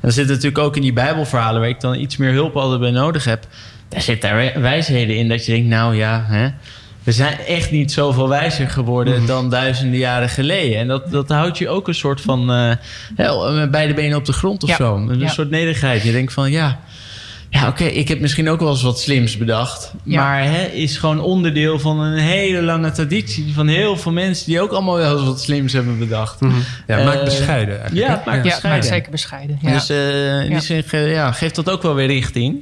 dan 0.01 0.13
zit 0.13 0.25
het 0.25 0.29
natuurlijk 0.29 0.59
ook 0.59 0.77
in 0.77 0.83
die 0.83 0.93
bijbelverhalen... 0.93 1.61
waar 1.61 1.69
ik 1.71 1.81
dan 1.81 1.95
iets 1.99 2.17
meer 2.17 2.33
hulp 2.33 2.57
altijd 2.57 2.81
bij 2.81 2.91
nodig 2.91 3.25
heb... 3.25 3.47
daar 3.89 4.01
zit 4.01 4.23
daar 4.23 4.35
wij- 4.35 4.55
wijsheden 4.61 5.17
in 5.17 5.29
dat 5.29 5.47
je 5.47 5.53
denkt... 5.53 5.69
nou 5.69 5.97
ja, 5.97 6.25
hè, 6.29 6.49
we 7.03 7.13
zijn 7.13 7.39
echt 7.39 7.71
niet 7.71 7.93
zoveel 7.93 8.29
wijzer 8.29 8.69
geworden... 8.69 9.27
dan 9.27 9.51
duizenden 9.51 9.99
jaren 9.99 10.29
geleden. 10.29 10.79
En 10.79 10.87
dat, 10.89 11.11
dat 11.11 11.29
houdt 11.29 11.59
je 11.59 11.69
ook 11.69 11.89
een 11.89 11.95
soort 11.95 12.21
van... 12.21 12.45
met 13.55 13.71
beide 13.71 13.95
benen 13.95 14.17
op 14.17 14.25
de 14.25 14.33
grond 14.33 14.63
of 14.63 14.69
Ja. 14.69 14.77
zo. 14.77 14.97
Een 14.97 15.19
Ja. 15.19 15.29
soort 15.29 15.51
nederigheid. 15.51 16.03
Je 16.03 16.13
denkt 16.13 16.33
van 16.33 16.51
ja... 16.51 16.81
Ja, 17.61 17.69
oké, 17.69 17.85
ik 17.85 18.09
heb 18.09 18.21
misschien 18.21 18.49
ook 18.49 18.61
wel 18.61 18.71
eens 18.71 18.83
wat 18.83 19.01
slims 19.01 19.37
bedacht. 19.37 19.93
Ja. 20.03 20.21
Maar 20.21 20.45
hè, 20.45 20.63
is 20.65 20.97
gewoon 20.97 21.21
onderdeel 21.21 21.79
van 21.79 22.01
een 22.01 22.19
hele 22.19 22.63
lange 22.63 22.91
traditie 22.91 23.55
van 23.55 23.67
heel 23.69 23.97
veel 23.97 24.13
mensen 24.13 24.47
die 24.47 24.61
ook 24.61 24.71
allemaal 24.71 24.97
wel 24.97 25.17
eens 25.17 25.27
wat 25.27 25.41
slims 25.41 25.73
hebben 25.73 25.99
bedacht. 25.99 26.39
Ja, 26.87 26.99
Eh, 26.99 27.05
maak 27.05 27.25
bescheiden 27.25 27.81
eigenlijk. 27.81 28.07
ja, 28.09 28.23
maakt 28.27 28.45
ja, 28.45 28.51
bescheiden. 28.51 28.89
zeker 28.89 29.11
bescheiden. 29.11 29.59
Ja. 29.63 29.73
Dus 29.73 29.89
eh, 29.89 30.39
in 30.39 30.51
Ja. 30.51 30.59
die 30.59 30.61
zin 30.61 31.09
ja, 31.09 31.33
geeft 31.33 31.55
dat 31.55 31.71
ook 31.71 31.83
wel 31.83 31.95
weer 31.95 32.07
richting. 32.07 32.57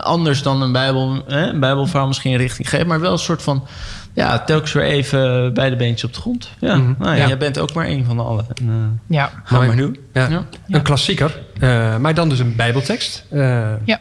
Anders 0.00 0.42
dan 0.42 0.62
een, 0.62 0.72
bijbel, 0.72 1.22
hè, 1.28 1.46
een 1.46 1.60
bijbelverhaal 1.60 2.06
misschien 2.06 2.36
richting 2.36 2.68
geeft. 2.68 2.86
Maar 2.86 3.00
wel 3.00 3.12
een 3.12 3.18
soort 3.18 3.42
van, 3.42 3.66
ja, 4.14 4.38
telkens 4.38 4.72
weer 4.72 4.84
even 4.84 5.54
beide 5.54 5.76
beentjes 5.76 6.04
op 6.04 6.14
de 6.14 6.20
grond. 6.20 6.48
Ja, 6.58 6.74
Mhm. 6.76 6.92
nou, 6.98 7.16
Ja. 7.16 7.26
jij 7.26 7.36
bent 7.38 7.58
ook 7.58 7.72
maar 7.72 7.86
één 7.86 8.04
van 8.04 8.16
de 8.16 8.22
allen. 8.22 8.46
En, 8.54 8.68
eh, 9.08 9.16
ja. 9.16 9.30
maar 9.50 9.76
doen. 9.76 9.98
Ja. 10.12 10.28
Ja. 10.28 10.44
Een 10.68 10.82
klassieker, 10.82 11.42
eh, 11.60 11.96
maar 11.96 12.14
dan 12.14 12.28
dus 12.28 12.38
een 12.38 12.56
bijbeltekst. 12.56 13.24
Eh, 13.30 13.40
Ja. 13.84 14.00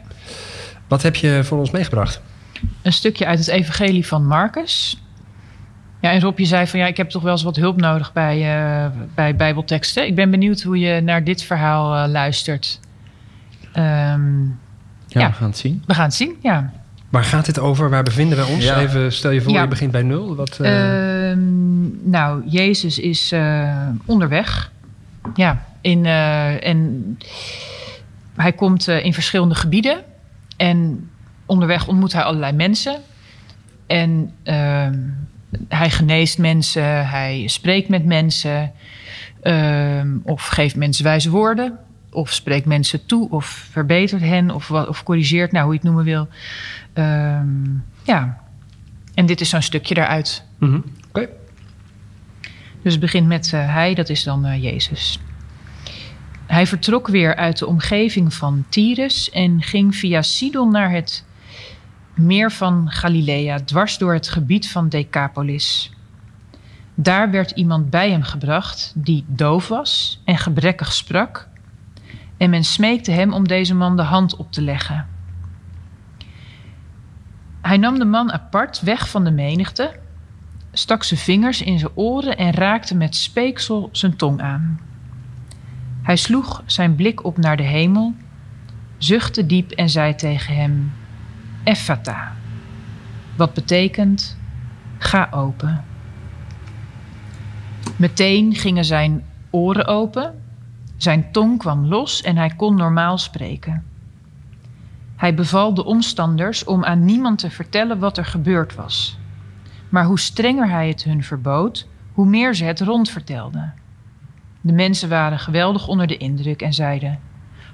Wat 0.94 1.02
heb 1.02 1.16
je 1.16 1.40
voor 1.44 1.60
ons 1.60 1.72
meegebracht? 1.72 2.22
een 2.82 2.94
stukje 2.94 3.26
uit 3.26 3.40
het 3.40 3.48
evangelie 3.48 4.08
van 4.08 4.28
Marcus. 4.28 5.04
Ja, 6.02 6.12
en 6.12 6.20
Rob, 6.22 6.40
je 6.40 6.46
zei 6.46 6.68
van 6.68 6.80
ja, 6.80 6.86
ik 6.86 6.98
heb 6.98 7.10
toch 7.10 7.22
wel 7.22 7.32
eens 7.32 7.44
wat 7.44 7.56
hulp 7.56 7.80
nodig 7.80 8.14
bij, 8.14 8.36
eh, 8.36 8.90
bij 9.16 9.36
bijbelteksten. 9.36 10.08
Ik 10.08 10.16
ben 10.16 10.32
benieuwd 10.32 10.62
hoe 10.62 10.80
je 10.80 11.02
naar 11.02 11.24
dit 11.24 11.44
verhaal 11.44 11.96
eh, 12.04 12.12
luistert. 12.12 12.80
Ehm, 13.74 14.42
Ja, 15.08 15.20
Ja. 15.22 15.28
we 15.28 15.34
gaan 15.34 15.48
het 15.48 15.58
zien. 15.58 15.84
we 15.86 15.94
gaan 15.94 16.06
het 16.06 16.14
zien, 16.14 16.36
ja. 16.42 16.72
Waar 17.10 17.24
gaat 17.24 17.46
dit 17.46 17.60
over? 17.60 17.90
Waar 17.90 18.04
bevinden 18.04 18.38
we 18.38 18.46
ons? 18.46 18.64
Ja. 18.64 18.80
Even 18.80 19.14
stel 19.14 19.32
je 19.32 19.42
voor, 19.42 19.52
Ja. 19.54 19.62
je 19.62 19.68
begint 19.68 19.92
bij 19.92 20.04
nul. 20.04 20.36
Wat, 20.36 20.60
eh, 20.60 21.30
Ehm, 21.32 22.10
nou, 22.10 22.44
Jezus 22.50 23.00
is 23.00 23.32
eh, 23.32 23.88
onderweg. 24.06 24.72
Ja, 25.36 25.66
in, 25.82 26.06
eh, 26.06 26.68
en 26.68 27.18
hij 28.36 28.54
komt 28.54 28.88
eh, 28.88 29.06
in 29.06 29.14
verschillende 29.14 29.56
gebieden. 29.56 30.04
En 30.64 31.10
onderweg 31.46 31.88
ontmoet 31.88 32.14
hij 32.14 32.24
allerlei 32.24 32.54
mensen. 32.54 33.02
En 33.88 34.32
ehm, 34.44 35.00
hij 35.68 35.90
geneest 35.90 36.38
mensen, 36.38 37.08
hij 37.10 37.48
spreekt 37.48 37.90
met 37.90 38.06
mensen. 38.06 38.72
ehm, 39.42 40.18
of 40.24 40.48
geeft 40.48 40.76
mensen 40.76 41.04
wijze 41.04 41.30
woorden. 41.30 41.78
Of 42.12 42.32
spreekt 42.32 42.66
mensen 42.66 43.06
toe, 43.06 43.30
of 43.30 43.46
verbetert 43.46 44.22
hen, 44.22 44.52
of, 44.52 44.72
of 44.72 45.04
corrigeert, 45.04 45.52
nou, 45.52 45.64
hoe 45.64 45.74
je 45.74 45.80
het 45.80 45.88
noemen 45.88 46.06
wil. 46.06 46.28
Ehm, 46.94 47.48
ja, 48.04 48.38
en 49.14 49.26
dit 49.26 49.42
is 49.42 49.50
zo'n 49.50 49.62
stukje 49.62 49.94
daaruit. 49.94 50.44
mhm. 50.58 50.80
Oké. 51.08 51.28
Dus 52.82 52.92
het 52.92 53.02
begint 53.02 53.28
met 53.28 53.54
eh, 53.54 53.74
hij, 53.74 53.94
dat 53.94 54.10
is 54.10 54.24
dan 54.24 54.46
eh, 54.46 54.64
Jezus. 54.64 55.20
Hij 56.54 56.68
vertrok 56.68 57.08
weer 57.08 57.36
uit 57.36 57.58
de 57.58 57.68
omgeving 57.68 58.34
van 58.34 58.66
Tyrus 58.70 59.30
en 59.30 59.62
ging 59.62 59.96
via 59.96 60.22
Sidon 60.22 60.72
naar 60.72 60.92
het 60.92 61.26
meer 62.16 62.52
van 62.52 62.92
Galilea, 62.92 63.60
dwars 63.60 63.98
door 63.98 64.14
het 64.14 64.30
gebied 64.30 64.72
van 64.72 64.90
Decapolis. 64.90 65.92
Daar 66.96 67.32
werd 67.32 67.52
iemand 67.52 67.90
bij 67.90 68.12
hem 68.12 68.24
gebracht 68.24 68.94
die 68.96 69.26
doof 69.28 69.68
was 69.68 70.22
en 70.26 70.38
gebrekkig 70.38 70.94
sprak, 70.94 71.48
en 72.38 72.50
men 72.50 72.64
smeekte 72.64 73.12
hem 73.12 73.34
om 73.34 73.48
deze 73.48 73.76
man 73.76 73.98
de 73.98 74.04
hand 74.04 74.36
op 74.36 74.52
te 74.52 74.62
leggen. 74.62 75.08
Hij 77.62 77.78
nam 77.78 78.00
de 78.00 78.06
man 78.06 78.32
apart 78.32 78.82
weg 78.82 79.10
van 79.10 79.24
de 79.24 79.32
menigte, 79.32 79.92
stak 80.72 81.04
zijn 81.04 81.20
vingers 81.20 81.62
in 81.62 81.80
zijn 81.80 81.92
oren 81.96 82.38
en 82.38 82.52
raakte 82.52 82.96
met 82.96 83.16
speeksel 83.16 83.90
zijn 83.92 84.16
tong 84.16 84.42
aan. 84.42 84.92
Hij 86.04 86.16
sloeg 86.16 86.64
zijn 86.66 86.96
blik 86.96 87.24
op 87.24 87.38
naar 87.38 87.58
de 87.58 87.64
hemel, 87.64 88.14
zuchtte 88.98 89.46
diep 89.46 89.72
en 89.72 89.90
zei 89.90 90.16
tegen 90.16 90.56
hem: 90.56 90.94
Ephata, 91.64 92.36
wat 93.38 93.54
betekent 93.54 94.38
ga 94.98 95.28
open. 95.32 95.84
Meteen 97.96 98.56
gingen 98.56 98.86
zijn 98.86 99.24
oren 99.50 99.88
open, 99.88 100.42
zijn 100.98 101.32
tong 101.32 101.58
kwam 101.58 101.86
los 101.86 102.22
en 102.22 102.38
hij 102.38 102.50
kon 102.56 102.76
normaal 102.76 103.18
spreken. 103.18 103.84
Hij 105.16 105.34
beval 105.34 105.74
de 105.74 105.86
omstanders 105.86 106.64
om 106.64 106.84
aan 106.84 107.06
niemand 107.06 107.40
te 107.40 107.50
vertellen 107.50 108.00
wat 108.00 108.18
er 108.18 108.26
gebeurd 108.26 108.76
was. 108.76 109.18
Maar 109.90 110.06
hoe 110.06 110.20
strenger 110.20 110.70
hij 110.70 110.88
het 110.88 111.04
hun 111.04 111.24
verbood, 111.24 111.88
hoe 112.14 112.26
meer 112.26 112.56
ze 112.56 112.64
het 112.64 112.82
rondvertelden. 112.82 113.74
De 114.66 114.74
mensen 114.74 115.10
waren 115.10 115.40
geweldig 115.40 115.88
onder 115.88 116.08
de 116.08 116.18
indruk 116.18 116.62
en 116.62 116.74
zeiden: 116.74 117.20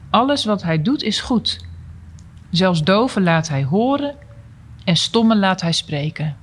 Alles 0.10 0.46
wat 0.46 0.64
hij 0.64 0.82
doet 0.82 1.04
is 1.04 1.22
goed. 1.22 1.66
Zelfs 2.50 2.84
doven 2.84 3.24
laat 3.24 3.50
hij 3.50 3.64
horen 3.64 4.16
en 4.84 4.96
stommen 4.96 5.40
laat 5.40 5.62
hij 5.62 5.72
spreken. 5.72 6.36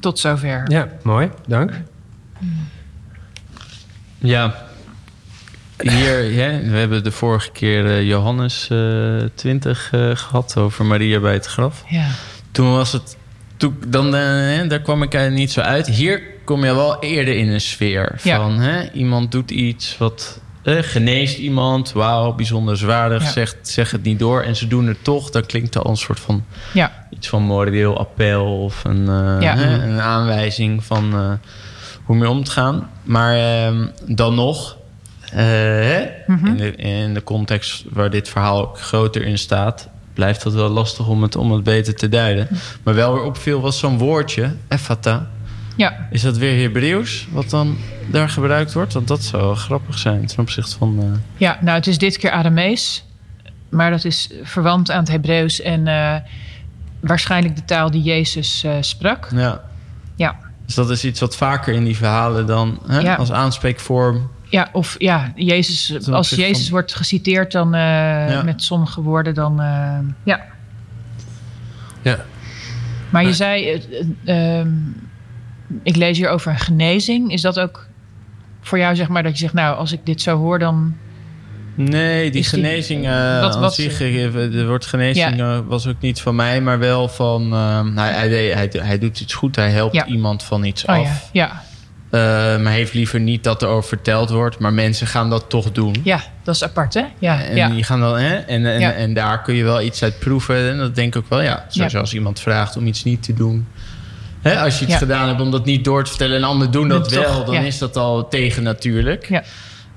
Tot 0.00 0.18
zover. 0.18 0.70
Ja, 0.70 0.88
mooi. 1.02 1.30
Dank. 1.46 1.80
Ja. 4.18 4.54
Hier, 5.78 6.22
ja, 6.22 6.70
we 6.70 6.76
hebben 6.76 7.04
de 7.04 7.10
vorige 7.10 7.50
keer 7.50 7.86
eh, 7.86 8.08
Johannes 8.08 8.68
eh 8.70 9.22
20 9.34 9.92
eh, 9.92 10.10
gehad 10.16 10.56
over 10.56 10.84
Maria 10.84 11.20
bij 11.20 11.32
het 11.32 11.46
graf. 11.46 11.84
Ja. 11.88 12.08
Toen 12.50 12.72
was 12.72 12.92
het. 12.92 13.16
Toen, 13.62 13.76
dan, 13.88 14.14
eh, 14.14 14.68
daar 14.68 14.80
kwam 14.80 15.02
ik 15.02 15.14
er 15.14 15.30
niet 15.30 15.52
zo 15.52 15.60
uit. 15.60 15.86
Hier 15.86 16.22
kom 16.44 16.64
je 16.64 16.74
wel 16.74 17.00
eerder 17.02 17.36
in 17.36 17.48
een 17.48 17.60
sfeer 17.60 18.18
Ja. 18.22 18.36
van 18.36 18.58
hè, 18.58 18.90
iemand 18.92 19.32
doet 19.32 19.50
iets 19.50 19.98
wat 19.98 20.40
eh, 20.62 20.76
geneest 20.80 21.38
iemand. 21.38 21.92
Wauw, 21.92 22.32
bijzonder 22.34 22.76
zwaardig. 22.76 23.22
Ja. 23.22 23.30
Zegt, 23.30 23.56
zeg 23.62 23.90
het 23.90 24.02
niet 24.02 24.18
door. 24.18 24.42
En 24.42 24.56
ze 24.56 24.66
doen 24.66 24.86
het 24.86 25.04
toch. 25.04 25.30
Dan 25.30 25.46
klinkt 25.46 25.74
er 25.74 25.82
al 25.82 25.90
een 25.90 25.96
soort 25.96 26.20
van 26.20 26.44
Ja. 26.72 27.06
iets 27.10 27.28
van 27.28 27.42
moreel 27.42 27.98
appel 27.98 28.62
of 28.62 28.84
een, 28.84 29.08
eh, 29.08 29.54
hè, 29.54 29.82
een 29.84 30.00
aanwijzing 30.00 30.84
van 30.84 31.38
hoe 32.04 32.16
mee 32.16 32.28
om 32.28 32.44
te 32.44 32.50
gaan. 32.50 32.90
Maar 33.02 33.36
ehm, 33.36 33.86
dan 34.06 34.34
nog, 34.34 34.76
Mhm. 35.32 36.46
in, 36.46 36.56
de, 36.56 36.72
in 36.76 37.14
de 37.14 37.22
context 37.24 37.84
waar 37.90 38.10
dit 38.10 38.28
verhaal 38.28 38.60
ook 38.60 38.80
groter 38.80 39.22
in 39.26 39.38
staat, 39.38 39.88
blijft 40.14 40.44
het 40.44 40.54
wel 40.54 40.68
lastig 40.68 41.06
om 41.08 41.22
het, 41.22 41.36
om 41.36 41.52
het 41.52 41.62
beter 41.62 41.94
te 41.94 42.08
duiden. 42.08 42.48
Maar 42.82 42.94
wel 42.94 43.14
weer 43.14 43.22
opviel 43.22 43.60
was 43.60 43.78
zo'n 43.78 43.98
woordje, 43.98 44.54
ephata. 44.68 45.26
Ja. 45.76 46.06
Is 46.10 46.22
dat 46.22 46.36
weer 46.36 46.62
Hebreeuws 46.62 47.28
wat 47.30 47.50
dan 47.50 47.76
daar 48.10 48.28
gebruikt 48.28 48.72
wordt? 48.72 48.92
Want 48.92 49.08
dat 49.08 49.22
zou 49.22 49.42
wel 49.42 49.54
grappig 49.54 49.98
zijn 49.98 50.26
ten 50.26 50.38
opzichte 50.38 50.76
van... 50.78 50.98
eh, 51.00 51.06
ja, 51.36 51.58
nou 51.60 51.76
het 51.76 51.86
is 51.86 51.98
dit 51.98 52.18
keer 52.18 52.30
Aramees. 52.30 53.04
Maar 53.68 53.90
dat 53.90 54.04
is 54.04 54.30
verwant 54.42 54.90
aan 54.90 54.98
het 54.98 55.08
Hebreeuws 55.08 55.60
en 55.60 55.86
eh, 55.86 56.14
waarschijnlijk 57.00 57.56
de 57.56 57.64
taal 57.64 57.90
die 57.90 58.02
Jezus 58.02 58.64
eh, 58.64 58.72
sprak. 58.80 59.28
ja. 59.34 59.60
Ja. 60.16 60.36
Dus 60.66 60.74
dat 60.74 60.90
is 60.90 61.04
iets 61.04 61.20
wat 61.20 61.36
vaker 61.36 61.74
in 61.74 61.84
die 61.84 61.96
verhalen 61.96 62.46
dan 62.46 62.78
hè, 62.86 62.98
Ja. 62.98 63.14
als 63.14 63.32
aanspreekvorm 63.32 64.30
Ja, 64.52 64.68
of 64.72 64.94
ja, 64.98 65.32
Jezus, 65.34 66.08
als 66.10 66.30
Jezus 66.30 66.62
van- 66.62 66.70
wordt 66.70 66.94
geciteerd 66.94 67.52
dan 67.52 67.74
eh, 67.74 67.80
Ja. 68.30 68.42
met 68.44 68.62
sommige 68.62 69.00
woorden, 69.02 69.34
dan 69.34 69.60
eh, 69.60 69.98
ja. 70.24 70.40
Ja. 72.02 72.18
Maar 73.10 73.24
je 73.24 73.32
zei, 73.34 73.82
eh, 74.24 74.58
ehm, 74.60 74.70
ik 75.82 75.96
lees 75.96 76.18
hier 76.18 76.28
over 76.28 76.52
een 76.52 76.58
genezing. 76.58 77.32
Is 77.32 77.40
dat 77.40 77.60
ook 77.60 77.86
voor 78.60 78.78
jou 78.78 78.94
zeg 78.96 79.08
maar 79.08 79.22
dat 79.22 79.32
je 79.32 79.38
zegt, 79.38 79.52
nou, 79.54 79.76
als 79.76 79.92
ik 79.92 80.00
dit 80.06 80.20
zo 80.22 80.36
hoor, 80.36 80.58
dan 80.58 80.94
Nee, 81.74 82.30
die 82.30 82.44
genezing 82.44 83.04
eh 83.06 83.40
wat- 83.40 83.54
aan 83.54 83.60
wat- 83.60 83.74
zich, 83.74 83.98
de 83.98 84.64
woord 84.66 84.86
genezing 84.86 85.64
was 85.66 85.86
ook 85.86 86.00
niet 86.00 86.20
van 86.20 86.34
mij, 86.34 86.60
maar 86.60 86.78
wel 86.78 87.08
van... 87.08 87.52
eh, 87.52 87.86
hij, 87.94 88.12
hij, 88.12 88.28
deed- 88.28 88.54
hij, 88.54 88.70
hij 88.86 88.98
doet 88.98 89.20
iets 89.20 89.34
goed, 89.34 89.56
hij 89.56 89.70
helpt 89.70 89.94
Ja. 89.94 90.06
iemand 90.06 90.42
van 90.42 90.64
iets 90.64 90.84
oh 90.84 90.94
ja, 90.96 91.00
af. 91.02 91.28
ja, 91.32 91.62
maar 92.20 92.72
heeft 92.72 92.94
liever 92.94 93.20
niet 93.20 93.44
dat 93.44 93.62
er 93.62 93.68
over 93.68 93.88
verteld 93.88 94.30
wordt, 94.30 94.58
maar 94.58 94.72
mensen 94.72 95.06
gaan 95.06 95.30
dat 95.30 95.44
toch 95.48 95.72
doen. 95.72 95.94
ja, 96.04 96.20
dat 96.44 96.54
is 96.54 96.64
apart, 96.64 96.94
hè? 96.94 97.04
Ja, 97.18 97.42
En 97.42 97.56
ja, 97.56 97.68
die 97.68 97.84
gaan 97.84 98.00
dan, 98.00 98.18
hè? 98.18 98.34
En, 98.36 98.66
en, 98.66 98.80
Ja. 98.80 98.92
en 98.92 99.14
daar 99.14 99.42
kun 99.42 99.54
je 99.54 99.64
wel 99.64 99.82
iets 99.82 100.02
uit 100.02 100.18
proeven. 100.18 100.70
En 100.70 100.78
dat 100.78 100.94
denk 100.94 101.14
ik 101.14 101.22
ook 101.22 101.28
wel, 101.30 101.40
ja. 101.42 101.64
Zoals 101.68 101.92
Ja. 101.92 101.98
als 102.00 102.14
iemand 102.14 102.40
vraagt 102.40 102.76
om 102.76 102.86
iets 102.86 103.04
niet 103.04 103.22
te 103.22 103.34
doen. 103.34 103.66
Hè, 104.42 104.58
als 104.60 104.78
je 104.78 104.84
iets 104.86 104.94
gedaan 104.96 105.28
hebt 105.28 105.40
om 105.40 105.50
dat 105.50 105.64
niet 105.64 105.84
door 105.84 106.02
te 106.04 106.08
vertellen 106.10 106.36
en 106.36 106.44
anderen 106.44 106.72
doen 106.72 106.88
dat 106.88 107.10
wel, 107.10 107.22
toch, 107.44 107.44
dan 107.54 107.64
is 107.64 107.78
dat 107.78 107.96
al 107.96 108.28
tegen 108.28 108.62
natuurlijk. 108.62 109.28
Ja. 109.28 109.42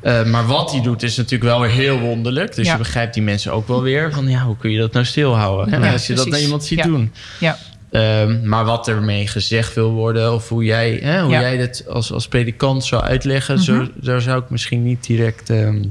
Eh, 0.01 0.24
maar 0.25 0.45
wat 0.45 0.72
hij 0.72 0.81
doet 0.81 1.03
is 1.03 1.17
natuurlijk 1.17 1.51
wel 1.51 1.60
weer 1.60 1.69
heel 1.69 2.00
wonderlijk. 2.00 2.55
Dus 2.55 2.65
Ja. 2.65 2.72
je 2.72 2.77
begrijpt 2.77 3.13
die 3.13 3.24
mensen 3.24 3.51
ook 3.53 3.67
wel 3.67 3.81
weer 3.81 4.12
van 4.13 4.27
ja, 4.27 4.39
hoe 4.43 4.57
kun 4.57 4.72
je 4.72 4.79
dat 4.79 4.93
nou 4.93 5.05
stilhouden? 5.05 5.81
Ja, 5.81 5.91
als 5.91 6.07
je 6.07 6.13
dat 6.13 6.27
naar 6.27 6.39
iemand 6.39 6.63
ziet 6.63 6.77
Ja. 6.77 6.84
doen. 6.84 7.13
ja, 7.39 7.57
Ehm, 7.96 8.48
maar 8.50 8.66
wat 8.66 8.88
ermee 8.88 9.28
gezegd 9.28 9.74
wil 9.74 9.92
worden, 9.92 10.34
of 10.34 10.50
hoe 10.50 10.64
jij, 10.64 11.00
hè, 11.04 11.22
hoe 11.22 11.32
Ja. 11.32 11.40
jij 11.40 11.58
dit 11.58 11.86
als, 11.90 12.12
als 12.12 12.28
predikant 12.28 12.86
zou 12.86 13.04
uitleggen, 13.04 13.60
zo, 13.60 13.74
Mhm. 13.74 13.86
daar 13.96 14.22
zou 14.22 14.42
ik 14.42 14.50
misschien 14.50 14.84
niet 14.84 15.06
direct, 15.06 15.50
ehm, 15.50 15.84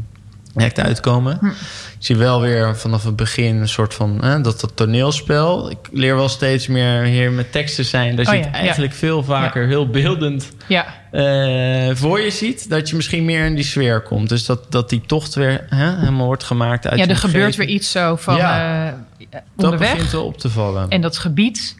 direct 0.54 0.80
uitkomen. 0.80 1.36
Hm. 1.40 1.46
Ik 1.46 2.10
zie 2.10 2.16
wel 2.16 2.40
weer 2.40 2.76
vanaf 2.76 3.04
het 3.04 3.16
begin 3.16 3.56
een 3.56 3.68
soort 3.68 3.94
van 3.94 4.18
hè, 4.24 4.40
dat, 4.40 4.60
dat 4.60 4.76
toneelspel. 4.76 5.70
Ik 5.70 5.78
leer 5.92 6.16
wel 6.16 6.28
steeds 6.28 6.66
meer 6.66 7.02
hier 7.02 7.32
met 7.32 7.52
teksten 7.52 7.84
zijn. 7.84 8.16
Dat 8.16 8.26
je 8.26 8.32
Oh 8.32 8.38
het 8.38 8.46
ja, 8.46 8.50
ja. 8.56 8.58
eigenlijk 8.64 8.92
veel 8.92 9.22
vaker 9.22 9.66
heel 9.66 9.88
beeldend 9.88 10.50
ja, 10.68 10.86
eh, 11.10 11.94
voor 11.94 12.20
je 12.20 12.30
ziet. 12.30 12.70
Dat 12.70 12.88
je 12.88 12.96
misschien 12.96 13.24
meer 13.24 13.44
in 13.46 13.54
die 13.54 13.64
sfeer 13.64 14.00
komt. 14.00 14.28
Dus 14.28 14.46
dat, 14.46 14.66
dat 14.72 14.88
die 14.90 15.02
tocht 15.06 15.34
weer 15.34 15.66
hè, 15.68 15.96
helemaal 15.98 16.26
wordt 16.26 16.44
gemaakt 16.44 16.86
uit 16.86 16.98
ja. 16.98 17.04
je 17.04 17.10
Er 17.10 17.16
gebeurt 17.16 17.56
weer 17.56 17.68
iets 17.68 17.90
zo 17.90 18.16
van 18.16 18.38
eh, 18.38 18.86
Dat 19.30 19.42
onderweg. 19.56 19.92
begint 19.92 20.10
wel 20.12 20.24
op 20.24 20.38
te 20.38 20.50
vallen. 20.50 20.88
en 20.88 21.00
dat 21.00 21.18
gebied. 21.18 21.76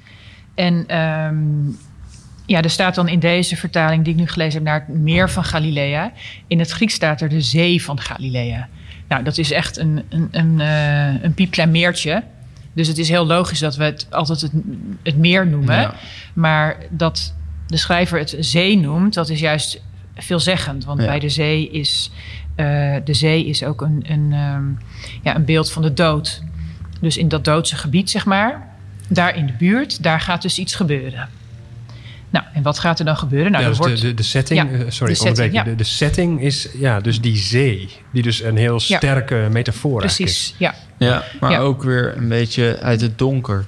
En 0.55 0.85
ehm, 0.87 1.37
ja, 2.47 2.63
er 2.63 2.71
staat 2.71 2.95
dan 2.95 3.09
in 3.09 3.19
deze 3.19 3.57
vertaling 3.57 4.05
die 4.05 4.13
ik 4.13 4.19
nu 4.19 4.27
gelezen 4.27 4.55
heb 4.55 4.63
naar 4.63 4.85
het 4.87 4.99
meer 4.99 5.31
van 5.31 5.45
Galilea. 5.45 6.13
In 6.47 6.59
het 6.59 6.71
Grieks 6.71 6.95
staat 6.95 7.21
er 7.21 7.29
de 7.29 7.41
zee 7.41 7.83
van 7.83 8.01
Galilea. 8.01 8.69
Nou, 9.09 9.23
dat 9.23 9.39
is 9.39 9.51
echt 9.51 9.77
een, 9.79 10.03
een, 10.09 10.29
een, 10.31 10.61
eh, 10.61 11.23
een 11.23 11.35
piepklein 11.35 11.71
meertje. 11.71 12.23
Dus 12.73 12.89
het 12.89 12.99
is 12.99 13.09
heel 13.09 13.27
logisch 13.27 13.59
dat 13.59 13.77
we 13.77 13.85
het 13.85 14.07
altijd 14.11 14.41
het, 14.41 14.53
het 15.03 15.17
meer 15.17 15.47
noemen. 15.47 15.81
Ja. 15.81 15.95
Maar 16.33 16.77
dat 16.91 17.35
de 17.67 17.77
schrijver 17.77 18.19
het 18.19 18.37
zee 18.39 18.79
noemt, 18.79 19.15
dat 19.15 19.29
is 19.29 19.41
juist 19.41 19.83
veelzeggend. 20.17 20.85
Want 20.85 21.01
Ja. 21.01 21.07
bij 21.07 21.19
de 21.19 21.29
zee 21.29 21.71
is, 21.71 22.11
eh, 22.55 22.97
de 23.05 23.15
zee 23.15 23.47
is 23.47 23.65
ook 23.65 23.81
een, 23.81 24.05
een, 24.09 24.33
ehm, 24.33 24.65
ja, 25.23 25.37
een 25.37 25.45
beeld 25.45 25.73
van 25.73 25.83
de 25.83 25.93
dood. 25.93 26.43
Dus 27.01 27.17
in 27.17 27.29
dat 27.29 27.45
doodse 27.45 27.77
gebied, 27.77 28.11
zeg 28.11 28.25
maar, 28.25 28.69
daar 29.09 29.37
in 29.37 29.47
de 29.47 29.53
buurt, 29.53 30.03
daar 30.03 30.21
gaat 30.21 30.43
dus 30.43 30.59
iets 30.59 30.75
gebeuren. 30.75 31.29
Nou, 32.31 32.47
en 32.55 32.63
wat 32.63 32.79
gaat 32.79 32.99
er 32.99 33.05
dan 33.05 33.17
gebeuren? 33.17 33.51
Nou, 33.53 33.65
ja, 33.65 33.71
er 33.71 33.77
dus 33.77 33.87
wordt, 33.87 34.01
de, 34.01 34.07
de, 34.09 34.15
de 34.15 34.23
setting, 34.23 34.61
Ja, 34.61 34.79
eh, 34.79 34.85
sorry, 34.89 35.13
de 35.13 35.19
setting, 35.19 35.53
ja. 35.53 35.63
De, 35.63 35.75
de 35.75 35.85
setting 35.85 36.41
is 36.41 36.69
ja, 36.75 37.01
dus 37.01 37.21
die 37.21 37.37
zee, 37.37 37.89
die 38.13 38.23
dus 38.23 38.43
een 38.43 38.57
heel 38.57 38.81
Ja. 38.87 38.97
sterke 38.97 39.49
metafoor 39.51 40.01
eigenlijk 40.01 40.31
is. 40.31 40.37
precies, 40.37 40.55
ja. 40.59 40.75
Ja, 40.99 41.25
maar 41.41 41.51
Ja. 41.51 41.59
ook 41.59 41.83
weer 41.83 42.17
een 42.17 42.29
beetje 42.29 42.79
uit 42.83 43.01
het 43.01 43.19
donker. 43.19 43.65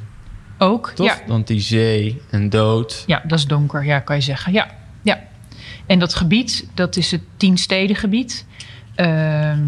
Ook, 0.58 0.92
Toch? 0.94 1.06
ja. 1.06 1.18
Want 1.26 1.46
die 1.46 1.60
zee 1.60 2.20
en 2.30 2.48
dood. 2.50 3.04
Ja, 3.06 3.22
dat 3.26 3.38
is 3.38 3.46
donker, 3.46 3.84
ja, 3.84 4.00
kan 4.00 4.16
je 4.16 4.22
zeggen. 4.22 4.52
Ja, 4.52 4.70
ja. 5.02 5.20
En 5.86 5.98
dat 5.98 6.14
gebied, 6.14 6.66
dat 6.74 6.96
is 6.96 7.10
het 7.10 7.22
tienstedengebied. 7.36 8.44
Ehm 8.94 9.58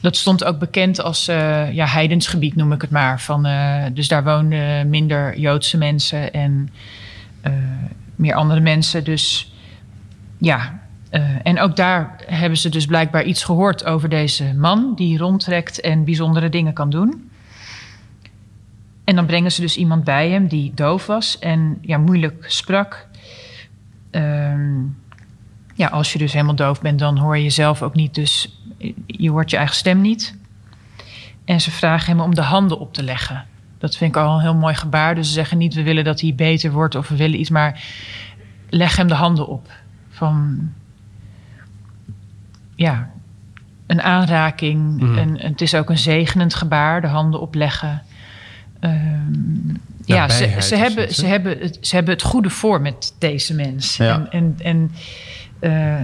dat 0.00 0.16
stond 0.16 0.44
ook 0.44 0.58
bekend 0.58 1.00
als 1.00 1.28
eh 1.28 1.72
ja, 1.72 1.86
heidensgebied, 1.86 2.56
noem 2.56 2.72
ik 2.72 2.80
het 2.80 2.90
maar. 2.90 3.20
Van, 3.20 3.46
eh, 3.46 3.84
dus 3.92 4.08
daar 4.08 4.24
woonden 4.24 4.88
minder 4.88 5.38
Joodse 5.38 5.78
mensen 5.78 6.32
en 6.32 6.70
eh, 7.40 7.52
meer 8.14 8.34
andere 8.34 8.60
mensen. 8.60 9.04
Dus 9.04 9.52
ja, 10.38 10.78
en 11.42 11.60
ook 11.60 11.76
daar 11.76 12.16
hebben 12.26 12.58
ze 12.58 12.68
dus 12.68 12.86
blijkbaar 12.86 13.24
iets 13.24 13.44
gehoord 13.44 13.84
over 13.84 14.08
deze 14.08 14.54
man... 14.54 14.92
die 14.94 15.18
rondtrekt 15.18 15.80
en 15.80 16.04
bijzondere 16.04 16.48
dingen 16.48 16.72
kan 16.72 16.90
doen. 16.90 17.30
En 19.10 19.16
dan 19.16 19.26
brengen 19.26 19.52
ze 19.52 19.60
dus 19.60 19.76
iemand 19.76 20.04
bij 20.04 20.30
hem 20.30 20.46
die 20.48 20.72
doof 20.74 21.06
was 21.06 21.38
en 21.38 21.78
ja, 21.80 21.98
moeilijk 21.98 22.44
sprak. 22.48 23.06
Ehm, 24.10 24.82
ja, 25.80 25.88
als 25.88 26.12
je 26.12 26.18
dus 26.18 26.32
helemaal 26.32 26.54
doof 26.54 26.80
bent, 26.80 26.98
dan 26.98 27.18
hoor 27.18 27.36
je 27.36 27.42
jezelf 27.42 27.82
ook 27.82 27.94
niet. 27.94 28.14
Dus 28.14 28.58
je 29.06 29.30
hoort 29.30 29.50
je 29.50 29.56
eigen 29.56 29.76
stem 29.76 30.00
niet. 30.00 30.36
En 31.44 31.60
ze 31.60 31.70
vragen 31.70 32.12
hem 32.12 32.20
om 32.20 32.34
de 32.34 32.42
handen 32.42 32.78
op 32.78 32.92
te 32.94 33.02
leggen. 33.02 33.44
Dat 33.78 33.96
vind 33.96 34.16
ik 34.16 34.22
al 34.22 34.34
een 34.34 34.40
heel 34.40 34.54
mooi 34.54 34.74
gebaar. 34.74 35.14
Dus 35.14 35.26
ze 35.26 35.32
zeggen 35.32 35.58
niet, 35.58 35.74
we 35.74 35.82
willen 35.82 36.04
dat 36.04 36.20
hij 36.20 36.34
beter 36.34 36.72
wordt 36.72 36.94
of 36.94 37.08
we 37.08 37.16
willen 37.16 37.40
iets, 37.40 37.50
maar 37.50 37.82
leg 38.68 38.96
hem 38.96 39.08
de 39.08 39.14
handen 39.14 39.48
op. 39.48 39.70
Van, 40.10 40.68
ja, 42.74 43.10
een 43.86 44.02
aanraking. 44.02 45.00
Mhm. 45.00 45.18
Een, 45.18 45.38
het 45.38 45.60
is 45.60 45.74
ook 45.74 45.90
een 45.90 45.98
zegenend 45.98 46.54
gebaar, 46.54 47.00
de 47.00 47.06
handen 47.06 47.40
opleggen. 47.40 48.02
Ehm, 48.80 49.74
ja, 50.04 50.28
ze, 50.28 50.56
ze, 50.58 50.76
hebben, 50.76 51.14
ze, 51.14 51.26
hebben 51.26 51.58
het, 51.58 51.78
ze 51.80 51.94
hebben 51.94 52.14
het 52.14 52.22
goede 52.22 52.50
voor 52.50 52.80
met 52.80 53.14
deze 53.18 53.54
mens. 53.54 53.96
Ja. 53.96 54.14
En, 54.14 54.28
en, 54.30 54.56
en 54.62 54.90
eh, 55.60 56.02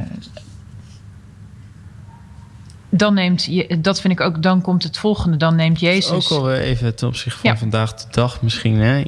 dan 2.91 3.15
neemt 3.15 3.45
je, 3.45 3.81
dat 3.81 4.01
vind 4.01 4.13
ik 4.13 4.21
ook, 4.21 4.43
dan 4.43 4.61
komt 4.61 4.83
het 4.83 4.99
volgende, 4.99 5.37
dan 5.37 5.57
neemt 5.57 5.81
Jezus. 5.81 6.31
Ook 6.31 6.39
al 6.39 6.45
weer 6.45 6.61
even 6.61 6.95
ten 6.95 7.09
opzichte 7.09 7.39
van 7.39 7.51
Ja. 7.51 7.57
vandaag 7.57 7.95
de 7.95 8.05
dag 8.11 8.43
misschien, 8.43 8.77
hè, 8.77 9.05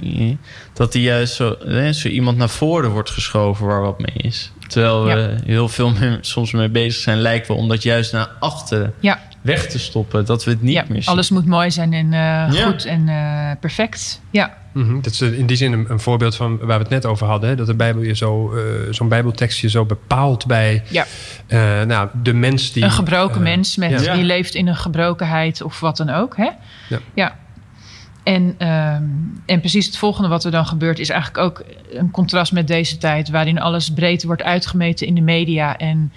dat 0.73 0.93
die 0.93 1.03
juist 1.03 1.35
zo, 1.35 1.57
hè, 1.65 1.93
zo 1.93 2.09
iemand 2.09 2.37
naar 2.37 2.49
voren 2.49 2.91
wordt 2.91 3.11
geschoven 3.11 3.67
waar 3.67 3.81
wat 3.81 3.99
mee 3.99 4.17
is. 4.17 4.53
Terwijl 4.69 5.05
we 5.05 5.37
heel 5.45 5.69
veel 5.69 5.91
mee, 5.91 6.19
soms 6.21 6.53
mee 6.53 6.69
bezig 6.69 7.03
zijn, 7.03 7.19
lijkt 7.19 7.49
wel 7.49 7.57
om 7.57 7.69
dat 7.69 7.83
juist 7.83 8.13
naar 8.13 8.29
achteren 8.41 8.95
ja, 9.01 9.21
weg 9.41 9.67
te 9.67 9.79
stoppen, 9.79 10.25
dat 10.25 10.45
we 10.45 10.51
het 10.51 10.63
niet 10.63 10.73
ja, 10.73 10.85
meer 10.89 11.03
zien. 11.03 11.13
alles 11.13 11.31
moet 11.31 11.47
mooi 11.47 11.71
zijn 11.71 11.93
en 11.93 12.05
eh, 12.13 12.53
Ja. 12.59 12.67
goed 12.67 12.85
en 12.85 13.09
eh, 13.09 13.51
perfect. 13.61 14.21
Ja, 14.31 14.57
Mhm, 14.73 15.01
Dat 15.01 15.13
is 15.13 15.21
in 15.21 15.47
die 15.47 15.57
zin 15.57 15.73
een, 15.73 15.87
een 15.89 16.01
voorbeeld 16.01 16.37
van 16.37 16.59
waar 16.59 16.67
we 16.77 16.83
het 16.83 16.89
net 16.93 17.07
over 17.07 17.27
hadden. 17.27 17.49
Hè? 17.49 17.57
Dat 17.57 17.67
de 17.67 17.75
Bijbel 17.75 18.03
je 18.03 18.15
zo, 18.17 18.55
eh, 18.55 18.63
zo'n 18.91 19.09
Bijbeltekst 19.09 19.59
je 19.61 19.69
zo 19.71 19.85
bepaalt 19.85 20.47
bij 20.47 20.83
ja. 20.89 21.07
eh, 21.47 21.83
nou, 21.83 22.09
de 22.23 22.33
mens 22.33 22.73
die. 22.73 22.83
een 22.83 22.91
gebroken 22.91 23.43
mens 23.43 23.77
met, 23.77 24.01
ja. 24.01 24.15
die 24.15 24.25
leeft 24.25 24.55
in 24.55 24.67
een 24.67 24.77
gebrokenheid 24.77 25.63
of 25.63 25.81
wat 25.81 25.97
dan 25.97 26.11
ook. 26.11 26.37
Hè? 26.37 26.49
Ja. 27.15 27.37
En, 28.29 28.55
ehm, 28.59 29.03
en 29.47 29.61
precies 29.61 29.87
het 29.87 29.97
volgende 29.97 30.29
wat 30.29 30.45
er 30.45 30.51
dan 30.51 30.67
gebeurt 30.67 30.99
is 30.99 31.09
eigenlijk 31.09 31.41
ook 31.45 31.65
een 31.93 32.11
contrast 32.11 32.53
met 32.53 32.67
deze 32.67 32.99
tijd, 32.99 33.29
waarin 33.29 33.61
alles 33.61 33.91
breed 33.93 34.25
wordt 34.25 34.43
uitgemeten 34.43 35.07
in 35.07 35.15
de 35.15 35.21
media 35.21 35.77
en 35.77 36.13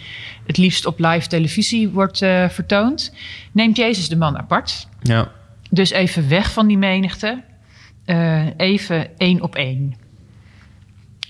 het 0.46 0.58
liefst 0.58 0.86
op 0.86 1.00
live 1.00 1.28
televisie 1.28 1.90
wordt 1.90 2.22
eh, 2.22 2.50
vertoond. 2.50 3.14
Neemt 3.52 3.78
Jezus 3.78 4.10
de 4.10 4.16
man 4.16 4.38
apart. 4.38 4.88
Ja, 5.02 5.32
Dus 5.70 5.90
even 5.92 6.30
weg 6.30 6.52
van 6.52 6.68
die 6.68 6.78
menigte. 6.78 7.44
Eh, 8.06 8.46
even 8.58 9.18
één 9.18 9.42
op 9.42 9.56
één. 9.56 9.96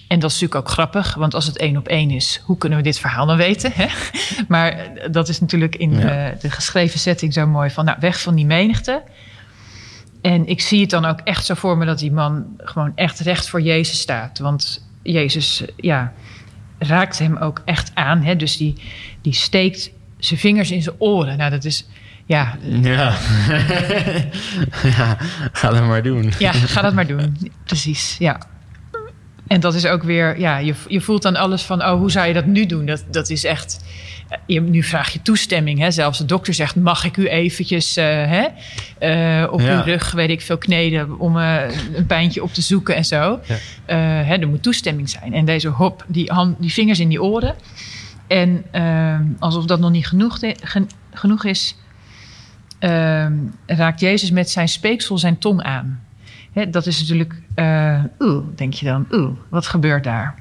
En 0.07 0.19
dat 0.19 0.31
is 0.31 0.39
natuurlijk 0.39 0.67
ook 0.67 0.73
grappig, 0.73 1.13
want 1.13 1.33
als 1.33 1.45
het 1.45 1.57
één 1.57 1.77
op 1.77 1.87
één 1.87 2.09
is, 2.11 2.41
hoe 2.45 2.57
kunnen 2.57 2.77
we 2.77 2.83
dit 2.83 2.99
verhaal 2.99 3.25
dan 3.25 3.37
weten? 3.37 3.71
Hè? 3.75 3.87
Maar 4.47 4.89
dat 5.11 5.29
is 5.29 5.39
natuurlijk 5.39 5.75
in 5.75 5.91
Ja. 5.91 6.29
eh, 6.31 6.39
de 6.39 6.49
geschreven 6.49 6.99
setting 6.99 7.33
zo 7.33 7.47
mooi 7.47 7.69
van, 7.69 7.85
nou, 7.85 7.97
weg 7.99 8.21
van 8.21 8.35
die 8.35 8.45
menigte. 8.45 9.03
En 10.21 10.47
ik 10.47 10.61
zie 10.61 10.81
het 10.81 10.89
dan 10.89 11.05
ook 11.05 11.19
echt 11.19 11.45
zo 11.45 11.53
voor 11.53 11.77
me 11.77 11.85
dat 11.85 11.99
die 11.99 12.11
man 12.11 12.45
gewoon 12.57 12.91
echt 12.95 13.19
recht 13.19 13.49
voor 13.49 13.61
Jezus 13.61 13.99
staat. 13.99 14.39
Want 14.39 14.85
Jezus, 15.03 15.63
ja, 15.75 16.13
raakt 16.79 17.19
hem 17.19 17.37
ook 17.37 17.61
echt 17.65 17.91
aan. 17.93 18.21
Hè? 18.21 18.35
Dus 18.35 18.57
die, 18.57 18.75
die 19.21 19.33
steekt 19.33 19.91
zijn 20.17 20.39
vingers 20.39 20.71
in 20.71 20.81
zijn 20.81 20.95
oren. 20.99 21.37
Nou, 21.37 21.51
dat 21.51 21.63
is, 21.63 21.87
ja, 22.25 22.57
ja. 22.81 23.17
ja, 24.97 25.17
ga 25.51 25.69
dat 25.69 25.85
maar 25.85 26.03
doen. 26.03 26.31
Ja, 26.39 26.51
ga 26.51 26.81
dat 26.81 26.93
maar 26.93 27.07
doen. 27.07 27.51
Precies, 27.63 28.15
ja. 28.19 28.39
En 29.51 29.59
dat 29.59 29.73
is 29.75 29.85
ook 29.85 30.03
weer, 30.03 30.39
ja, 30.39 30.57
je, 30.57 30.73
je 30.87 31.01
voelt 31.01 31.21
dan 31.21 31.35
alles 31.35 31.61
van, 31.61 31.81
oh, 31.83 31.91
hoe 31.97 32.11
zou 32.11 32.27
je 32.27 32.33
dat 32.33 32.45
nu 32.45 32.65
doen? 32.65 32.85
Dat, 32.85 33.03
dat 33.11 33.29
is 33.29 33.43
echt, 33.43 33.85
eh, 34.29 34.37
je, 34.45 34.61
nu 34.61 34.83
vraag 34.83 35.13
je 35.13 35.21
toestemming. 35.21 35.79
Hè? 35.79 35.91
Zelfs 35.91 36.17
de 36.17 36.25
dokter 36.25 36.53
zegt, 36.53 36.75
mag 36.75 37.05
ik 37.05 37.17
u 37.17 37.27
eventjes 37.27 37.97
eh, 37.97 38.05
hè, 38.05 38.45
eh, 38.99 39.51
op 39.53 39.59
Ja. 39.61 39.75
uw 39.77 39.81
rug, 39.83 40.11
weet 40.11 40.29
ik 40.29 40.41
veel, 40.41 40.57
kneden... 40.57 41.19
om 41.19 41.35
een 41.35 42.05
pijntje 42.07 42.43
op 42.43 42.53
te 42.53 42.61
zoeken 42.61 42.95
en 42.95 43.05
zo. 43.05 43.39
Ja. 43.87 43.95
Hè, 43.95 44.35
er 44.35 44.47
moet 44.47 44.63
toestemming 44.63 45.09
zijn. 45.09 45.33
En 45.33 45.45
deze 45.45 45.67
hop, 45.67 46.05
die, 46.07 46.31
hand, 46.31 46.55
die 46.59 46.71
vingers 46.73 46.99
in 46.99 47.09
die 47.09 47.21
oren. 47.23 47.55
En 48.27 48.65
alsof 49.39 49.65
dat 49.65 49.79
nog 49.79 49.91
niet 49.91 50.07
genoeg, 50.07 50.39
de- 50.39 50.55
gen- 50.63 50.89
genoeg 51.13 51.45
is... 51.45 51.75
raakt 53.65 53.99
Jezus 53.99 54.31
met 54.31 54.49
zijn 54.49 54.69
speeksel 54.69 55.17
zijn 55.17 55.37
tong 55.37 55.61
aan. 55.61 56.03
Hè, 56.53 56.69
dat 56.69 56.85
is 56.85 56.99
natuurlijk, 56.99 57.33
eh 57.55 57.99
oeh, 58.19 58.43
denk 58.55 58.73
je 58.73 58.85
dan, 58.85 59.05
oeh, 59.11 59.29
wat 59.49 59.67
gebeurt 59.67 60.03
daar? 60.03 60.35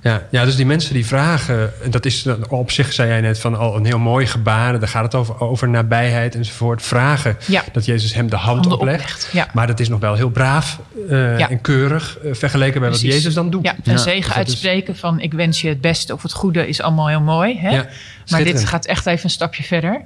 Ja, 0.00 0.22
ja, 0.30 0.44
dus 0.44 0.56
die 0.56 0.66
mensen 0.66 0.94
die 0.94 1.06
vragen, 1.06 1.82
en 1.82 1.90
dat 1.90 2.04
is 2.04 2.26
op 2.48 2.70
zich, 2.70 2.92
zei 2.92 3.08
jij 3.08 3.20
net, 3.20 3.38
van 3.40 3.58
al 3.58 3.76
een 3.76 3.84
heel 3.84 3.98
mooi 3.98 4.26
gebaar. 4.26 4.78
Daar 4.78 4.88
gaat 4.88 5.02
het 5.02 5.14
over, 5.14 5.40
over 5.40 5.68
nabijheid 5.68 6.34
enzovoort. 6.34 6.82
Vragen 6.82 7.36
Ja. 7.46 7.62
dat 7.72 7.84
Jezus 7.84 8.14
hem 8.14 8.30
de 8.30 8.36
hand 8.36 8.58
Handen 8.58 8.78
oplegt. 8.78 9.00
oplegt, 9.02 9.28
ja. 9.32 9.48
Maar 9.52 9.66
dat 9.66 9.80
is 9.80 9.88
nog 9.88 10.00
wel 10.00 10.14
heel 10.14 10.30
braaf 10.30 10.80
eh, 11.08 11.38
Ja. 11.38 11.50
en 11.50 11.60
keurig 11.60 12.18
eh, 12.18 12.34
vergeleken 12.34 12.80
bij 12.80 12.90
wat. 12.90 13.00
Jezus 13.00 13.34
dan 13.34 13.50
doet. 13.50 13.64
Ja, 13.64 13.70
Ja, 13.70 13.76
een 13.84 13.92
dus 13.92 14.02
zegen 14.02 14.30
is- 14.30 14.36
uitspreken 14.36 14.96
van 14.96 15.20
ik 15.20 15.32
wens 15.32 15.60
je 15.60 15.68
het 15.68 15.80
beste 15.80 16.12
of 16.12 16.22
het 16.22 16.32
goede 16.32 16.68
is 16.68 16.80
allemaal 16.80 17.08
heel 17.08 17.20
mooi. 17.20 17.58
Hè? 17.58 17.70
Ja, 17.70 17.86
maar 18.30 18.44
dit 18.44 18.64
gaat 18.64 18.86
echt 18.86 19.06
even 19.06 19.24
een 19.24 19.30
stapje 19.30 19.62
verder. 19.62 20.00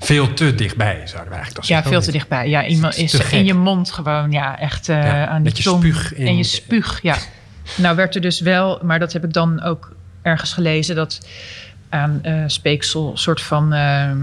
Veel 0.00 0.32
te 0.34 0.54
dichtbij, 0.54 0.94
zouden 1.04 1.28
we 1.28 1.34
eigenlijk 1.34 1.54
toch 1.54 1.64
Ja, 1.64 1.74
zeggen. 1.74 1.90
veel 1.92 2.00
te 2.00 2.10
dichtbij. 2.12 2.48
Ja, 2.48 2.66
iemand 2.66 2.96
is 2.96 3.14
in 3.30 3.44
je 3.44 3.54
mond 3.54 3.92
gewoon, 3.92 4.30
ja, 4.30 4.58
echt 4.58 4.88
eh, 4.88 4.96
Ja, 5.04 5.26
aan 5.26 5.42
tong. 5.42 5.56
spuug 5.78 6.14
in- 6.14 6.26
En 6.26 6.36
je 6.36 6.42
spuug, 6.44 7.02
ja. 7.02 7.16
Nou 7.76 7.96
werd 7.96 8.14
er 8.14 8.20
dus 8.20 8.40
wel, 8.40 8.80
maar 8.82 8.98
dat 8.98 9.12
heb 9.12 9.24
ik 9.24 9.32
dan 9.32 9.62
ook 9.62 9.92
ergens 10.22 10.52
gelezen, 10.52 10.94
dat 10.96 11.26
aan 11.88 12.18
eh, 12.22 12.42
speeksel 12.46 13.10
een 13.10 13.18
soort 13.18 13.42
van 13.42 13.72
ehm, 13.72 14.18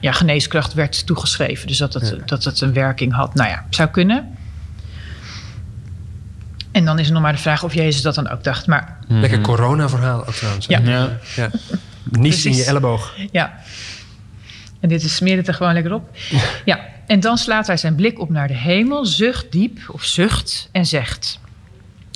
ja, 0.00 0.12
geneeskracht 0.12 0.74
werd 0.74 1.06
toegeschreven. 1.06 1.66
Dus 1.66 1.78
dat 1.78 1.94
het, 1.94 2.08
Ja. 2.18 2.24
dat 2.26 2.44
het 2.44 2.60
een 2.60 2.72
werking 2.72 3.12
had. 3.12 3.34
Nou 3.34 3.48
ja, 3.50 3.64
zou 3.70 3.88
kunnen. 3.88 4.36
En 6.72 6.84
dan 6.84 6.98
is 6.98 7.06
er 7.06 7.12
nog 7.12 7.22
maar 7.22 7.32
de 7.32 7.38
vraag 7.38 7.62
of 7.62 7.74
Jezus 7.74 8.02
dat 8.02 8.14
dan 8.14 8.28
ook 8.28 8.44
dacht. 8.44 8.66
Maar 8.66 8.96
Lekker 9.08 9.40
corona-verhaal 9.40 10.20
ook 10.26 10.34
trouwens. 10.34 10.66
Ja. 10.66 10.78
Ja. 10.78 11.18
ja. 11.36 11.50
Nies 12.10 12.44
in 12.46 12.54
je 12.56 12.64
elleboog. 12.64 13.14
Ja. 13.32 13.58
En 14.80 14.88
dit 14.88 15.02
is 15.02 15.16
smeer 15.16 15.36
het 15.36 15.48
er 15.48 15.54
gewoon 15.54 15.72
lekker 15.72 15.92
op. 15.92 16.16
Ja. 16.64 16.88
En 17.06 17.20
dan 17.20 17.38
slaat 17.38 17.66
hij 17.66 17.76
zijn 17.76 17.94
blik 17.94 18.18
op 18.20 18.30
naar 18.30 18.48
de 18.48 18.56
hemel, 18.56 19.06
zucht 19.06 19.52
diep 19.52 19.78
of 19.88 20.04
zucht 20.04 20.68
en 20.72 20.86
zegt. 20.86 21.40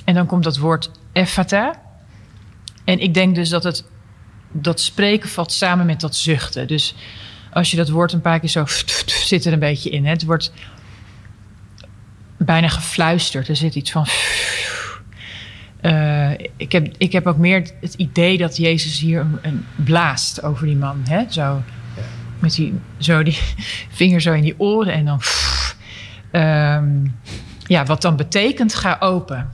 En 0.04 0.14
dan 0.14 0.26
komt 0.26 0.44
dat 0.44 0.56
woord 0.56 0.90
ephata. 1.12 1.82
En 2.84 2.98
ik 3.00 3.14
denk 3.14 3.34
dus 3.34 3.48
dat 3.48 3.64
het 3.64 3.84
dat 4.52 4.80
spreken 4.80 5.28
valt 5.28 5.52
samen 5.52 5.86
met 5.86 6.00
dat 6.00 6.16
zuchten. 6.16 6.66
Dus 6.66 6.94
als 7.52 7.70
je 7.70 7.76
dat 7.76 7.88
woord 7.88 8.12
een 8.12 8.20
paar 8.20 8.40
keer 8.40 8.48
zo 8.48 8.64
zit 9.06 9.44
er 9.44 9.52
een 9.52 9.58
beetje 9.58 9.90
in. 9.90 10.04
Hè? 10.04 10.10
Het 10.10 10.24
wordt 10.24 10.52
bijna 12.36 12.68
gefluisterd. 12.68 13.48
Er 13.48 13.56
zit 13.56 13.74
iets 13.74 13.90
van. 13.90 14.06
Eh, 15.80 16.30
ik, 16.56 16.72
heb, 16.72 16.94
ik 16.98 17.12
heb 17.12 17.26
ook 17.26 17.36
meer 17.36 17.70
het 17.80 17.94
idee 17.94 18.38
dat 18.38 18.56
Jezus 18.56 18.98
hier 18.98 19.20
een, 19.20 19.38
een 19.42 19.66
blaast 19.76 20.42
over 20.42 20.66
die 20.66 20.76
man. 20.76 21.00
Hè? 21.08 21.24
Zo, 21.28 21.62
met 22.44 22.54
die, 22.54 22.74
zo 22.98 23.22
die 23.22 23.38
vinger 23.98 24.20
zo 24.20 24.32
in 24.32 24.42
die 24.42 24.60
oren 24.60 24.92
en 24.92 25.04
dan. 25.04 25.20
Ehm, 26.30 27.06
ja, 27.66 27.84
wat 27.84 28.02
dan 28.02 28.16
betekent, 28.16 28.74
ga 28.74 28.96
open. 29.00 29.52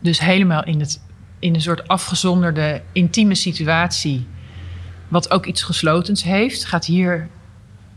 Dus 0.00 0.20
helemaal 0.20 0.64
in, 0.64 0.80
het, 0.80 1.00
in 1.38 1.54
een 1.54 1.60
soort 1.60 1.88
afgezonderde, 1.88 2.82
intieme 2.92 3.34
situatie. 3.34 4.26
Wat 5.08 5.30
ook 5.30 5.46
iets 5.46 5.62
geslotens 5.62 6.22
heeft, 6.22 6.64
gaat 6.64 6.86
hier 6.86 7.28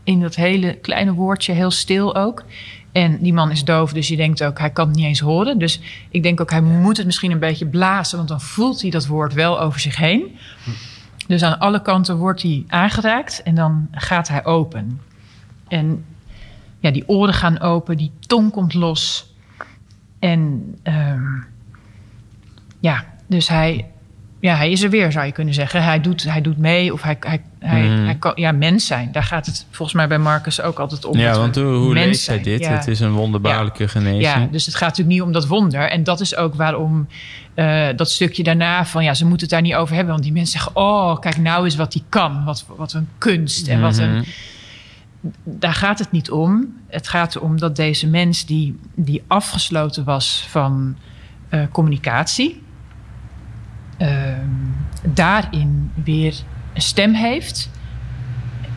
in 0.04 0.20
dat 0.20 0.34
hele 0.34 0.74
kleine 0.74 1.12
woordje 1.12 1.52
heel 1.52 1.70
stil 1.70 2.16
ook. 2.16 2.44
En 2.92 3.18
die 3.22 3.32
man 3.32 3.50
is 3.50 3.64
doof, 3.64 3.92
dus 3.92 4.08
je 4.08 4.16
denkt 4.16 4.44
ook, 4.44 4.58
hij 4.58 4.70
kan 4.70 4.86
het 4.86 4.96
niet 4.96 5.06
eens 5.06 5.20
horen. 5.20 5.58
Dus 5.58 5.80
ik 6.10 6.22
denk 6.22 6.40
ook, 6.40 6.50
hij 6.50 6.60
moet 6.60 6.96
het 6.96 7.06
misschien 7.06 7.30
een 7.30 7.38
beetje 7.38 7.66
blazen, 7.66 8.16
want 8.16 8.28
dan 8.28 8.40
voelt 8.40 8.82
hij 8.82 8.90
dat 8.90 9.06
woord 9.06 9.32
wel 9.34 9.60
over 9.60 9.80
zich 9.80 9.96
heen. 9.96 10.38
Dus 11.26 11.42
aan 11.42 11.58
alle 11.58 11.82
kanten 11.82 12.16
wordt 12.16 12.42
hij 12.42 12.64
aangeraakt 12.68 13.42
en 13.42 13.54
dan 13.54 13.88
gaat 13.92 14.28
hij 14.28 14.44
open. 14.44 15.00
En 15.68 16.04
ja, 16.80 16.90
die 16.90 17.08
oren 17.08 17.34
gaan 17.34 17.60
open, 17.60 17.96
die 17.96 18.10
tong 18.20 18.50
komt 18.52 18.74
los. 18.74 19.34
En 20.18 20.62
ehm, 20.82 21.22
ja, 22.80 23.04
dus 23.26 23.48
hij, 23.48 23.86
ja, 24.40 24.54
hij 24.56 24.70
is 24.70 24.82
er 24.82 24.90
weer, 24.90 25.12
zou 25.12 25.26
je 25.26 25.32
kunnen 25.32 25.54
zeggen. 25.54 25.84
Hij 25.84 26.00
doet, 26.00 26.22
hij 26.22 26.40
doet 26.40 26.58
mee 26.58 26.92
of 26.92 27.02
hij, 27.02 27.16
hij, 27.20 27.42
hij, 27.58 27.82
Mhm. 27.82 28.04
hij 28.04 28.14
kan 28.14 28.32
ja, 28.34 28.52
mens 28.52 28.86
zijn. 28.86 29.12
Daar 29.12 29.22
gaat 29.24 29.46
het 29.46 29.66
volgens 29.70 29.96
mij 29.96 30.08
bij 30.08 30.18
Marcus 30.18 30.60
ook 30.60 30.78
altijd 30.78 31.04
om. 31.04 31.18
Ja, 31.18 31.36
want 31.36 31.54
hoe, 31.56 31.64
hoe 31.64 31.94
leest 31.94 32.26
hij 32.26 32.42
dit? 32.42 32.60
Ja. 32.60 32.70
Het 32.70 32.86
is 32.86 33.00
een 33.00 33.12
wonderbaarlijke 33.12 33.88
genezing. 33.88 34.22
Ja, 34.22 34.48
dus 34.50 34.66
het 34.66 34.74
gaat 34.74 34.88
natuurlijk 34.88 35.16
niet 35.16 35.26
om 35.26 35.32
dat 35.32 35.46
wonder. 35.46 35.90
En 35.90 36.04
dat 36.04 36.20
is 36.20 36.36
ook 36.36 36.54
waarom 36.54 37.06
eh, 37.56 37.88
dat 37.96 38.10
stukje 38.10 38.42
daarna 38.42 38.86
van 38.86 39.04
ja, 39.04 39.14
ze 39.14 39.24
moeten 39.24 39.40
het 39.46 39.50
daar 39.50 39.62
niet 39.62 39.74
over 39.74 39.94
hebben. 39.94 40.12
Want 40.12 40.24
die 40.24 40.32
mensen 40.32 40.52
zeggen: 40.60 40.76
Oh, 40.76 41.18
kijk 41.18 41.36
nou 41.36 41.64
eens 41.64 41.76
wat 41.76 41.92
hij 41.92 42.02
kan. 42.08 42.44
Wat, 42.44 42.66
wat 42.76 42.92
een 42.92 43.08
kunst. 43.18 43.68
En 43.68 43.80
wat 43.80 43.96
een. 43.98 44.14
Mhm. 44.14 44.24
Daar 45.44 45.74
gaat 45.74 45.98
het 45.98 46.10
niet 46.12 46.30
om. 46.30 46.76
Het 46.88 47.08
gaat 47.08 47.34
erom 47.34 47.58
dat 47.58 47.76
deze 47.76 48.06
mens 48.06 48.46
die, 48.46 48.78
die 48.94 49.22
afgesloten 49.26 50.04
was 50.04 50.46
van 50.48 50.96
eh, 51.48 51.60
communicatie. 51.72 52.62
ehm, 53.98 54.48
daarin 55.02 55.90
weer 56.04 56.34
een 56.74 56.82
stem 56.82 57.14
heeft 57.14 57.70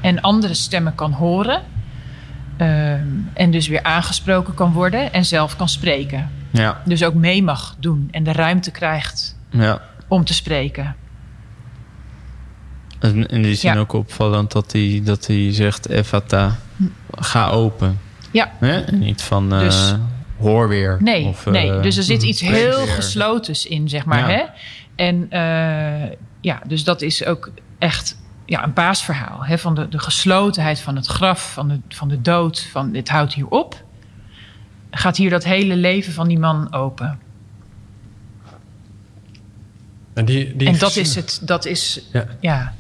en 0.02 0.22
andere 0.22 0.54
stemmen 0.54 0.96
kan 0.96 1.12
horen. 1.12 1.62
ehm, 2.58 3.08
en 3.34 3.52
dus 3.52 3.68
weer 3.68 3.84
aangesproken 3.84 4.54
kan 4.54 4.72
worden 4.74 5.14
en 5.14 5.26
zelf 5.26 5.56
kan 5.56 5.70
spreken. 5.70 6.30
Ja, 6.52 6.82
Dus 6.86 7.04
ook 7.04 7.14
mee 7.14 7.44
mag 7.44 7.76
doen 7.80 8.08
en 8.12 8.24
de 8.24 8.32
ruimte 8.32 8.72
krijgt 8.72 9.38
ja. 9.50 9.82
om 10.08 10.26
te 10.26 10.34
spreken. 10.34 10.96
En 13.00 13.26
in 13.28 13.42
die 13.42 13.56
zin 13.56 13.74
Ja. 13.74 13.80
ook 13.80 13.94
opvallend 13.94 14.52
dat 14.52 14.72
hij, 14.72 15.02
dat 15.04 15.28
hij 15.28 15.54
zegt, 15.54 15.90
Evata, 15.90 16.56
ga 17.12 17.50
open. 17.50 18.00
Ja. 18.32 18.52
Niet 18.92 19.22
van, 19.22 19.54
eh, 19.54 19.60
Dus- 19.60 19.96
hoor 20.40 20.68
weer. 20.68 20.98
Nee, 21.02 21.26
Of, 21.26 21.46
eh, 21.46 21.54
nee. 21.54 21.80
dus 21.80 21.98
er 21.98 22.04
zit 22.04 22.24
iets 22.24 22.40
spreek 22.40 22.54
heel 22.56 22.78
weer. 22.78 22.88
geslotens 22.94 23.66
in, 23.66 23.90
zeg 23.90 24.06
maar. 24.06 24.20
Ja. 24.32 24.36
Hè? 24.38 24.44
En 24.96 25.26
eh, 25.30 26.12
ja, 26.42 26.62
dus 26.68 26.84
dat 26.84 27.02
is 27.02 27.26
ook 27.26 27.52
echt 27.80 28.18
ja, 28.46 28.64
een 28.64 28.74
baasverhaal. 28.74 29.46
Hè? 29.46 29.58
Van 29.58 29.76
de, 29.76 29.88
de 29.90 30.00
geslotenheid 30.00 30.80
van 30.80 30.96
het 30.96 31.06
graf, 31.08 31.54
van 31.54 31.68
de, 31.68 31.80
van 31.90 32.08
de 32.08 32.22
dood, 32.22 32.68
van 32.72 32.92
dit 32.92 33.10
houdt 33.10 33.34
hier 33.34 33.48
op. 33.48 33.84
Gaat 34.92 35.18
hier 35.18 35.30
dat 35.30 35.44
hele 35.44 35.76
leven 35.76 36.14
van 36.14 36.28
die 36.28 36.40
man 36.40 36.74
open. 36.74 37.20
En, 40.14 40.26
die, 40.26 40.56
die 40.56 40.68
en 40.68 40.78
dat 40.78 40.96
is 40.96 41.16
het, 41.16 41.40
dat 41.42 41.66
is, 41.66 42.02
Ja. 42.14 42.26
ja. 42.40 42.74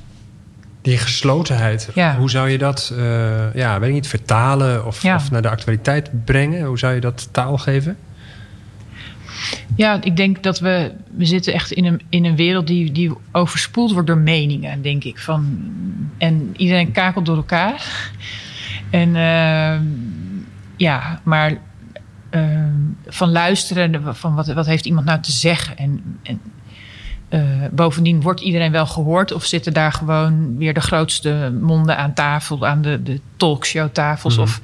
Die 0.81 0.97
geslotenheid, 0.97 1.89
Ja. 1.95 2.15
hoe 2.17 2.29
zou 2.29 2.49
je 2.49 2.57
dat, 2.57 2.93
eh, 2.97 3.53
ja, 3.53 3.79
weet 3.79 3.89
ik 3.89 3.95
niet, 3.95 4.07
vertalen 4.07 4.85
of, 4.85 5.01
Ja. 5.03 5.15
of 5.15 5.31
naar 5.31 5.41
de 5.41 5.49
actualiteit 5.49 6.25
brengen? 6.25 6.65
Hoe 6.65 6.79
zou 6.79 6.93
je 6.93 6.99
dat 7.01 7.29
taal 7.31 7.57
geven? 7.57 7.97
Ja, 9.75 10.01
ik 10.01 10.15
denk 10.17 10.43
dat 10.43 10.59
we, 10.59 10.91
we 11.11 11.25
zitten 11.25 11.53
echt 11.53 11.71
in 11.71 11.85
een, 11.85 12.01
in 12.09 12.25
een 12.25 12.35
wereld 12.35 12.67
die, 12.67 12.91
die 12.91 13.11
overspoeld 13.31 13.91
wordt 13.91 14.07
door 14.07 14.17
meningen, 14.17 14.81
denk 14.81 15.03
ik. 15.03 15.19
Van, 15.19 15.59
en 16.17 16.53
iedereen 16.57 16.91
kakelt 16.91 17.25
door 17.25 17.35
elkaar. 17.35 18.11
En 18.89 19.15
ehm, 19.15 19.83
ja, 20.75 21.19
maar 21.23 21.57
ehm, 22.29 22.73
van 23.07 23.31
luisteren, 23.31 24.15
van 24.15 24.35
wat, 24.35 24.47
wat 24.47 24.65
heeft 24.65 24.85
iemand 24.85 25.05
nou 25.05 25.21
te 25.21 25.31
zeggen? 25.31 25.77
En, 25.77 26.19
en 26.23 26.41
eh, 27.29 27.41
bovendien 27.71 28.21
wordt 28.21 28.41
iedereen 28.41 28.71
wel 28.71 28.85
gehoord 28.85 29.31
of 29.31 29.45
zitten 29.45 29.73
daar 29.73 29.91
gewoon 29.91 30.57
weer 30.57 30.73
de 30.73 30.79
grootste 30.81 31.53
monden 31.61 31.97
aan 31.97 32.13
tafel, 32.13 32.67
aan 32.67 32.81
de, 32.81 33.03
de 33.03 33.19
talkshowtafels? 33.37 34.33
Mhm. 34.33 34.43
Of 34.43 34.61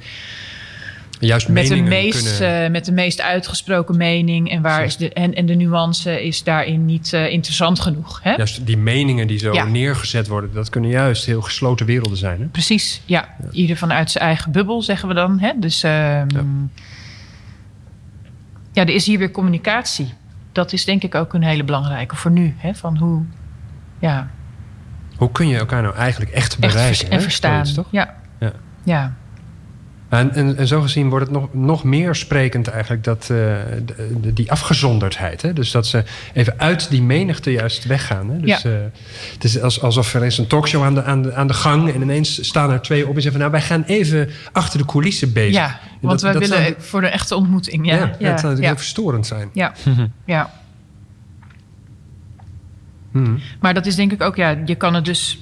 Juist 1.18 1.48
met 1.48 1.66
de, 1.66 1.76
meest, 1.76 2.38
kunnen... 2.38 2.64
eh, 2.64 2.70
met 2.70 2.84
de 2.84 2.92
meest 2.92 3.20
uitgesproken 3.20 3.96
mening. 3.96 4.50
En, 4.50 4.62
waar 4.62 4.84
is 4.84 4.96
de, 4.96 5.12
en, 5.12 5.34
en 5.34 5.46
de 5.46 5.54
nuance 5.54 6.24
is 6.24 6.42
daarin 6.42 6.84
niet 6.84 7.12
eh, 7.12 7.32
interessant 7.32 7.80
genoeg. 7.80 8.20
Hè? 8.22 8.34
Juist 8.34 8.66
die 8.66 8.76
meningen 8.76 9.26
die 9.26 9.38
zo 9.38 9.52
Ja. 9.52 9.64
neergezet 9.64 10.28
worden, 10.28 10.50
dat 10.54 10.70
kunnen 10.70 10.90
juist 10.90 11.24
heel 11.24 11.42
gesloten 11.42 11.86
werelden 11.86 12.18
zijn. 12.18 12.40
Hè? 12.40 12.46
Precies, 12.46 13.00
ja. 13.04 13.28
Ieder 13.50 13.76
vanuit 13.76 14.10
zijn 14.10 14.24
eigen 14.24 14.52
bubbel, 14.52 14.82
zeggen 14.82 15.08
we 15.08 15.14
dan. 15.14 15.38
Hè? 15.38 15.52
Dus 15.56 15.82
ehm, 15.82 15.92
ja. 16.28 16.44
Er 18.82 18.94
is 18.94 19.06
hier 19.06 19.18
weer 19.18 19.30
communicatie. 19.30 20.14
Dat 20.52 20.72
is 20.72 20.84
denk 20.84 21.02
ik 21.02 21.14
ook 21.14 21.34
een 21.34 21.42
hele 21.42 21.64
belangrijke 21.64 22.16
voor 22.16 22.30
nu. 22.30 22.54
Hè? 22.58 22.74
Van 22.74 22.96
hoe, 22.96 23.22
ja, 23.98 24.28
Hoe 25.16 25.32
kun 25.32 25.48
je 25.48 25.58
elkaar 25.58 25.82
nou 25.82 25.94
eigenlijk 25.94 26.30
echt 26.30 26.44
echt 26.46 26.58
bereiken? 26.58 26.96
vers- 26.96 27.08
en 27.08 27.16
hè? 27.16 27.22
verstaan. 27.22 27.66
Zoiets, 27.66 27.74
toch? 27.74 27.86
Ja. 27.90 28.14
Ja. 28.38 28.52
ja. 28.84 29.14
En, 30.18 30.34
en, 30.34 30.56
en 30.56 30.66
zo 30.66 30.80
gezien 30.80 31.08
wordt 31.08 31.26
het 31.26 31.34
nog, 31.34 31.48
nog 31.54 31.84
meer 31.84 32.14
sprekend 32.14 32.68
eigenlijk 32.68 33.04
dat 33.04 33.22
eh, 33.22 33.28
de- 33.28 34.10
de- 34.20 34.32
die 34.32 34.50
afgezonderdheid. 34.50 35.42
Hè? 35.42 35.52
Dus 35.52 35.70
dat 35.70 35.86
ze 35.86 36.04
even 36.32 36.54
uit 36.58 36.90
die 36.90 37.02
menigte 37.02 37.50
juist 37.52 37.84
weggaan. 37.84 38.30
Hè? 38.30 38.38
Dus, 38.40 38.62
Ja. 38.62 38.70
eh, 38.70 38.76
het 39.32 39.44
is 39.44 39.60
als, 39.60 39.82
alsof 39.82 40.14
er 40.14 40.24
is 40.24 40.38
een 40.38 40.46
talkshow 40.46 40.82
aan 40.82 40.94
de, 40.94 41.02
aan, 41.02 41.22
de, 41.22 41.34
aan 41.34 41.46
de 41.46 41.54
gang 41.54 41.92
en 41.94 42.00
ineens 42.02 42.44
staan 42.46 42.70
er 42.70 42.80
twee 42.82 43.08
op 43.08 43.14
en 43.16 43.22
zeggen 43.22 43.40
van, 43.40 43.40
nou 43.40 43.50
wij 43.52 43.60
gaan 43.60 43.82
even 43.86 44.30
achter 44.52 44.78
de 44.78 44.84
coulissen 44.84 45.32
bezig. 45.32 45.54
ja, 45.54 45.78
want 46.00 46.12
dat- 46.12 46.22
wij 46.22 46.32
dat 46.32 46.48
willen 46.48 46.64
zou- 46.64 46.74
voor 46.78 47.00
de 47.00 47.06
echte 47.08 47.34
ontmoeting. 47.34 47.86
Ja, 47.86 47.94
ja, 47.94 48.00
ja, 48.00 48.06
dat 48.06 48.18
zou 48.18 48.30
natuurlijk 48.32 48.60
ja, 48.60 48.66
heel 48.66 48.76
verstorend 48.76 49.26
zijn. 49.26 49.50
ja, 49.52 49.72
ja. 50.24 50.50
Hmm. 53.12 53.38
Maar 53.60 53.74
dat 53.74 53.86
is 53.86 53.94
denk 53.94 54.12
ik 54.12 54.22
ook, 54.22 54.36
ja, 54.36 54.56
je 54.64 54.74
kan 54.74 54.94
het 54.94 55.04
dus. 55.04 55.38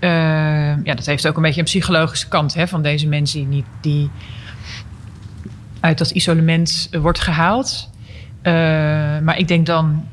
Eh, 0.00 0.84
ja, 0.84 0.94
dat 0.94 1.06
heeft 1.06 1.28
ook 1.28 1.36
een 1.36 1.42
beetje 1.42 1.58
een 1.58 1.66
psychologische 1.66 2.28
kant 2.28 2.54
hè, 2.54 2.68
van 2.68 2.82
deze 2.82 3.06
mensen 3.06 3.38
die, 3.38 3.48
niet, 3.48 3.66
die 3.80 4.10
uit 5.80 5.98
dat 5.98 6.10
isolement 6.10 6.88
eh, 6.90 7.00
wordt 7.00 7.20
gehaald. 7.20 7.90
Eh, 8.42 8.52
maar 9.18 9.38
ik 9.38 9.48
denk 9.48 9.66
dan. 9.66 10.08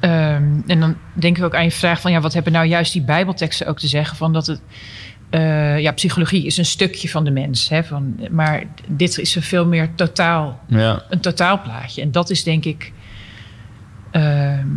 ehm, 0.00 0.60
en 0.66 0.80
dan 0.80 0.96
denk 1.12 1.38
ik 1.38 1.44
ook 1.44 1.54
aan 1.54 1.64
je 1.64 1.70
vraag 1.70 2.00
van 2.00 2.12
ja, 2.12 2.20
wat 2.20 2.32
hebben 2.34 2.52
nou 2.52 2.66
juist 2.66 2.92
die 2.92 3.02
Bijbelteksten 3.02 3.66
ook 3.66 3.78
te 3.78 3.88
zeggen? 3.88 4.16
Van 4.16 4.32
dat 4.32 4.46
het. 4.46 4.60
ja, 5.80 5.92
psychologie 5.92 6.46
is 6.46 6.56
een 6.56 6.64
stukje 6.64 7.08
van 7.08 7.24
de 7.24 7.30
mens. 7.30 7.68
Hè, 7.68 7.84
van, 7.84 8.20
maar 8.30 8.62
dit 8.86 9.18
is 9.18 9.34
een 9.34 9.42
veel 9.42 9.66
meer 9.66 9.94
totaal 9.94 10.60
Ja, 10.66 11.02
een 11.08 11.20
totaalplaatje. 11.20 12.02
En 12.02 12.10
dat 12.10 12.30
is 12.30 12.44
denk 12.44 12.64
ik 12.64 12.92
ehm, 14.10 14.68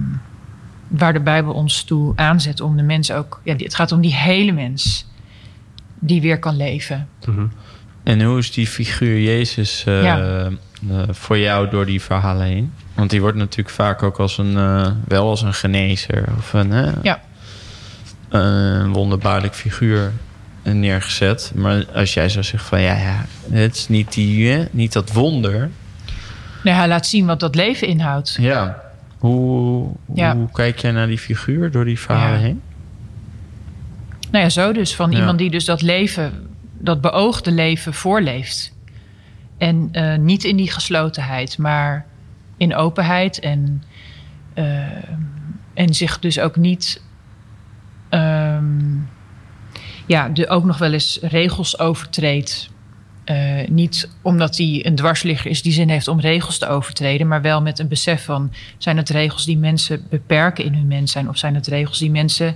waar 0.97 1.13
de 1.13 1.19
Bijbel 1.19 1.53
ons 1.53 1.83
toe 1.83 2.13
aanzet 2.15 2.61
om 2.61 2.77
de 2.77 2.83
mens 2.83 3.11
ook. 3.11 3.41
Ja, 3.43 3.55
het 3.57 3.75
gaat 3.75 3.91
om 3.91 4.01
die 4.01 4.13
hele 4.15 4.51
mens 4.51 5.05
die 5.99 6.21
weer 6.21 6.39
kan 6.39 6.55
leven. 6.57 7.07
Mhm. 7.25 7.45
En 8.03 8.21
hoe 8.23 8.37
is 8.37 8.51
die 8.51 8.67
figuur 8.67 9.21
Jezus 9.21 9.83
eh, 9.85 10.03
Ja. 10.03 10.45
eh, 10.89 10.97
voor 11.09 11.37
jou 11.37 11.69
door 11.69 11.85
die 11.85 12.01
verhalen 12.01 12.45
heen? 12.45 12.73
Want 12.93 13.09
die 13.09 13.21
wordt 13.21 13.37
natuurlijk 13.37 13.75
vaak 13.75 14.03
ook 14.03 14.17
als 14.19 14.37
een, 14.37 14.57
eh, 14.57 14.91
wel 15.07 15.29
als 15.29 15.41
een 15.41 15.53
genezer 15.53 16.25
of 16.37 16.53
een, 16.53 16.95
Ja. 17.01 17.19
een 18.29 18.93
wonderbaarlijk 18.93 19.55
figuur 19.55 20.11
neergezet. 20.63 21.51
Maar 21.55 21.85
als 21.93 22.13
jij 22.13 22.29
zou 22.29 22.43
zeggen 22.43 22.69
van 22.69 22.81
ja, 22.81 22.95
ja 22.97 23.25
het 23.51 23.75
is 23.75 23.87
niet, 23.87 24.13
die, 24.13 24.67
niet 24.71 24.93
dat 24.93 25.11
wonder. 25.11 25.69
Nee, 26.63 26.73
hij 26.73 26.87
laat 26.87 27.07
zien 27.07 27.25
wat 27.25 27.39
dat 27.39 27.55
leven 27.55 27.87
inhoudt. 27.87 28.37
Ja. 28.39 28.83
Hoe, 29.17 29.89
Ja. 30.13 30.35
hoe 30.35 30.51
kijk 30.51 30.77
jij 30.79 30.91
naar 30.91 31.07
die 31.07 31.17
figuur 31.17 31.71
door 31.71 31.85
die 31.85 31.99
verhalen 31.99 32.39
Ja. 32.39 32.45
heen? 32.45 32.61
Nou 34.31 34.43
ja, 34.43 34.49
zo 34.49 34.73
dus. 34.73 34.95
Van 34.95 35.11
Ja. 35.11 35.17
iemand 35.17 35.37
die 35.37 35.49
dus 35.49 35.65
dat 35.65 35.81
leven, 35.81 36.47
dat 36.77 37.01
beoogde 37.01 37.51
leven 37.51 37.93
voorleeft. 37.93 38.73
En 39.57 39.89
eh, 39.91 40.15
niet 40.17 40.43
in 40.43 40.55
die 40.55 40.71
geslotenheid, 40.71 41.57
maar 41.57 42.05
in 42.57 42.75
openheid. 42.75 43.39
En, 43.39 43.83
eh, 44.53 44.81
en 45.73 45.93
zich 45.93 46.19
dus 46.19 46.39
ook 46.39 46.55
niet. 46.55 47.03
ehm, 48.09 48.95
ja, 50.05 50.29
de, 50.29 50.47
ook 50.49 50.63
nog 50.63 50.77
wel 50.77 50.93
eens 50.93 51.19
regels 51.21 51.79
overtreedt. 51.79 52.69
Eh, 53.25 53.67
niet 53.67 54.09
omdat 54.21 54.57
hij 54.57 54.85
een 54.85 54.95
dwarsligger 54.95 55.51
is 55.51 55.61
die 55.61 55.73
zin 55.73 55.89
heeft 55.89 56.07
om 56.07 56.19
regels 56.19 56.57
te 56.57 56.67
overtreden, 56.67 57.27
maar 57.27 57.41
wel 57.41 57.61
met 57.61 57.79
een 57.79 57.87
besef 57.87 58.23
van: 58.23 58.53
zijn 58.77 58.97
het 58.97 59.09
regels 59.09 59.45
die 59.45 59.57
mensen 59.57 60.05
beperken 60.09 60.65
in 60.65 60.73
hun 60.73 60.87
mens 60.87 61.11
zijn, 61.11 61.29
of 61.29 61.37
zijn 61.37 61.55
het 61.55 61.67
regels 61.67 61.99
die 61.99 62.11
mensen 62.11 62.55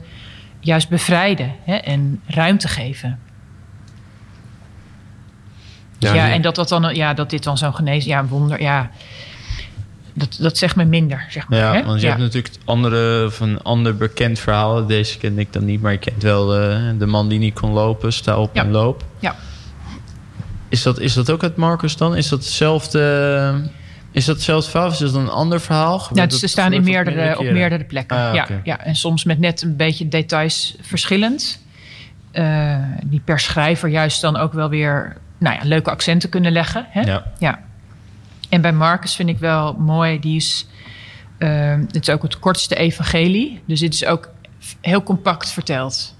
juist 0.59 0.89
bevrijden 0.89 1.55
hè, 1.63 1.75
en 1.75 2.21
ruimte 2.27 2.67
geven? 2.67 3.19
Ja, 5.97 6.31
en 6.31 6.41
dat, 6.41 6.55
dat, 6.55 6.69
dan, 6.69 6.95
ja, 6.95 7.13
dat 7.13 7.29
dit 7.29 7.43
dan 7.43 7.57
zo'n 7.57 7.75
genezen, 7.75 8.09
ja, 8.09 8.25
wonder, 8.25 8.61
ja, 8.61 8.91
dat, 10.13 10.37
dat 10.39 10.57
zegt 10.57 10.75
me 10.75 10.85
minder, 10.85 11.25
zeg 11.29 11.47
maar. 11.47 11.59
Ja, 11.59 11.73
hè? 11.73 11.83
want 11.85 12.01
je 12.01 12.05
ja. 12.07 12.11
hebt 12.11 12.23
natuurlijk 12.23 12.55
andere, 12.65 13.25
of 13.25 13.39
een 13.39 13.61
ander 13.61 13.95
bekend 13.95 14.39
verhaal. 14.39 14.85
Deze 14.85 15.17
ken 15.17 15.39
ik 15.39 15.53
dan 15.53 15.65
niet, 15.65 15.81
maar 15.81 15.91
je 15.91 15.97
kent 15.97 16.23
wel 16.23 16.45
de, 16.45 16.95
de 16.97 17.05
man 17.05 17.27
die 17.27 17.39
niet 17.39 17.59
kon 17.59 17.71
lopen. 17.71 18.13
Sta 18.13 18.37
op 18.37 18.55
en 18.55 18.71
loop. 18.71 19.03
Ja. 19.19 19.35
Is 20.69 20.83
dat, 20.83 20.99
is 20.99 21.13
dat 21.13 21.31
ook 21.31 21.43
uit 21.43 21.55
Marcus 21.55 21.97
dan? 21.97 22.15
Is 22.15 22.27
dat 22.27 22.39
hetzelfde, 22.39 23.69
is 24.11 24.25
dat 24.25 24.35
hetzelfde 24.35 24.69
verhaal? 24.69 24.87
Of 24.87 24.93
is 24.93 24.99
dat 24.99 25.13
een 25.13 25.29
ander 25.29 25.61
verhaal? 25.61 25.99
Gebeurt 25.99 26.33
ze 26.33 26.47
staan 26.47 26.73
in 26.73 26.83
meerdere, 26.83 27.39
op 27.39 27.51
meerdere 27.51 27.83
plekken. 27.83 28.17
Ah, 28.17 28.33
ja, 28.33 28.47
ja, 28.63 28.79
en 28.79 28.95
soms 28.95 29.23
met 29.23 29.39
net 29.39 29.61
een 29.61 29.75
beetje 29.75 30.07
details 30.07 30.75
verschillend. 30.81 31.59
Eh, 32.31 32.77
die 33.05 33.21
per 33.25 33.39
schrijver 33.39 33.89
juist 33.89 34.21
dan 34.21 34.37
ook 34.37 34.53
wel 34.53 34.69
weer 34.69 35.17
nou 35.37 35.55
ja, 35.55 35.61
leuke 35.63 35.89
accenten 35.89 36.29
kunnen 36.29 36.51
leggen. 36.51 36.85
Hè? 36.89 37.01
Ja. 37.01 37.23
Ja. 37.39 37.59
En 38.49 38.61
bij 38.61 38.73
Marcus 38.73 39.15
vind 39.15 39.29
ik 39.29 39.37
wel 39.37 39.73
mooi, 39.73 40.19
die 40.19 40.35
is, 40.35 40.67
eh, 41.37 41.75
het 41.91 42.01
is 42.01 42.09
ook 42.09 42.23
het 42.23 42.39
kortste 42.39 42.75
evangelie. 42.75 43.61
Dus 43.65 43.79
dit 43.79 43.93
is 43.93 44.05
ook 44.05 44.29
heel 44.81 45.03
compact 45.03 45.49
verteld. 45.49 46.15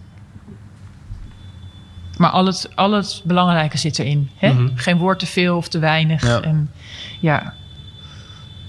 Maar 2.20 2.30
al 2.30 2.46
het, 2.46 2.70
al 2.76 2.92
het 2.92 3.22
belangrijke 3.24 3.78
zit 3.78 4.00
erin. 4.00 4.30
Hè? 4.38 4.54
Mhm. 4.54 4.68
Geen 4.76 4.98
woord 4.98 5.20
te 5.20 5.26
veel 5.26 5.58
of 5.58 5.68
te 5.68 5.80
weinig. 5.80 6.24
Ja. 6.24 6.42
En, 6.42 6.72
ja. 7.20 7.54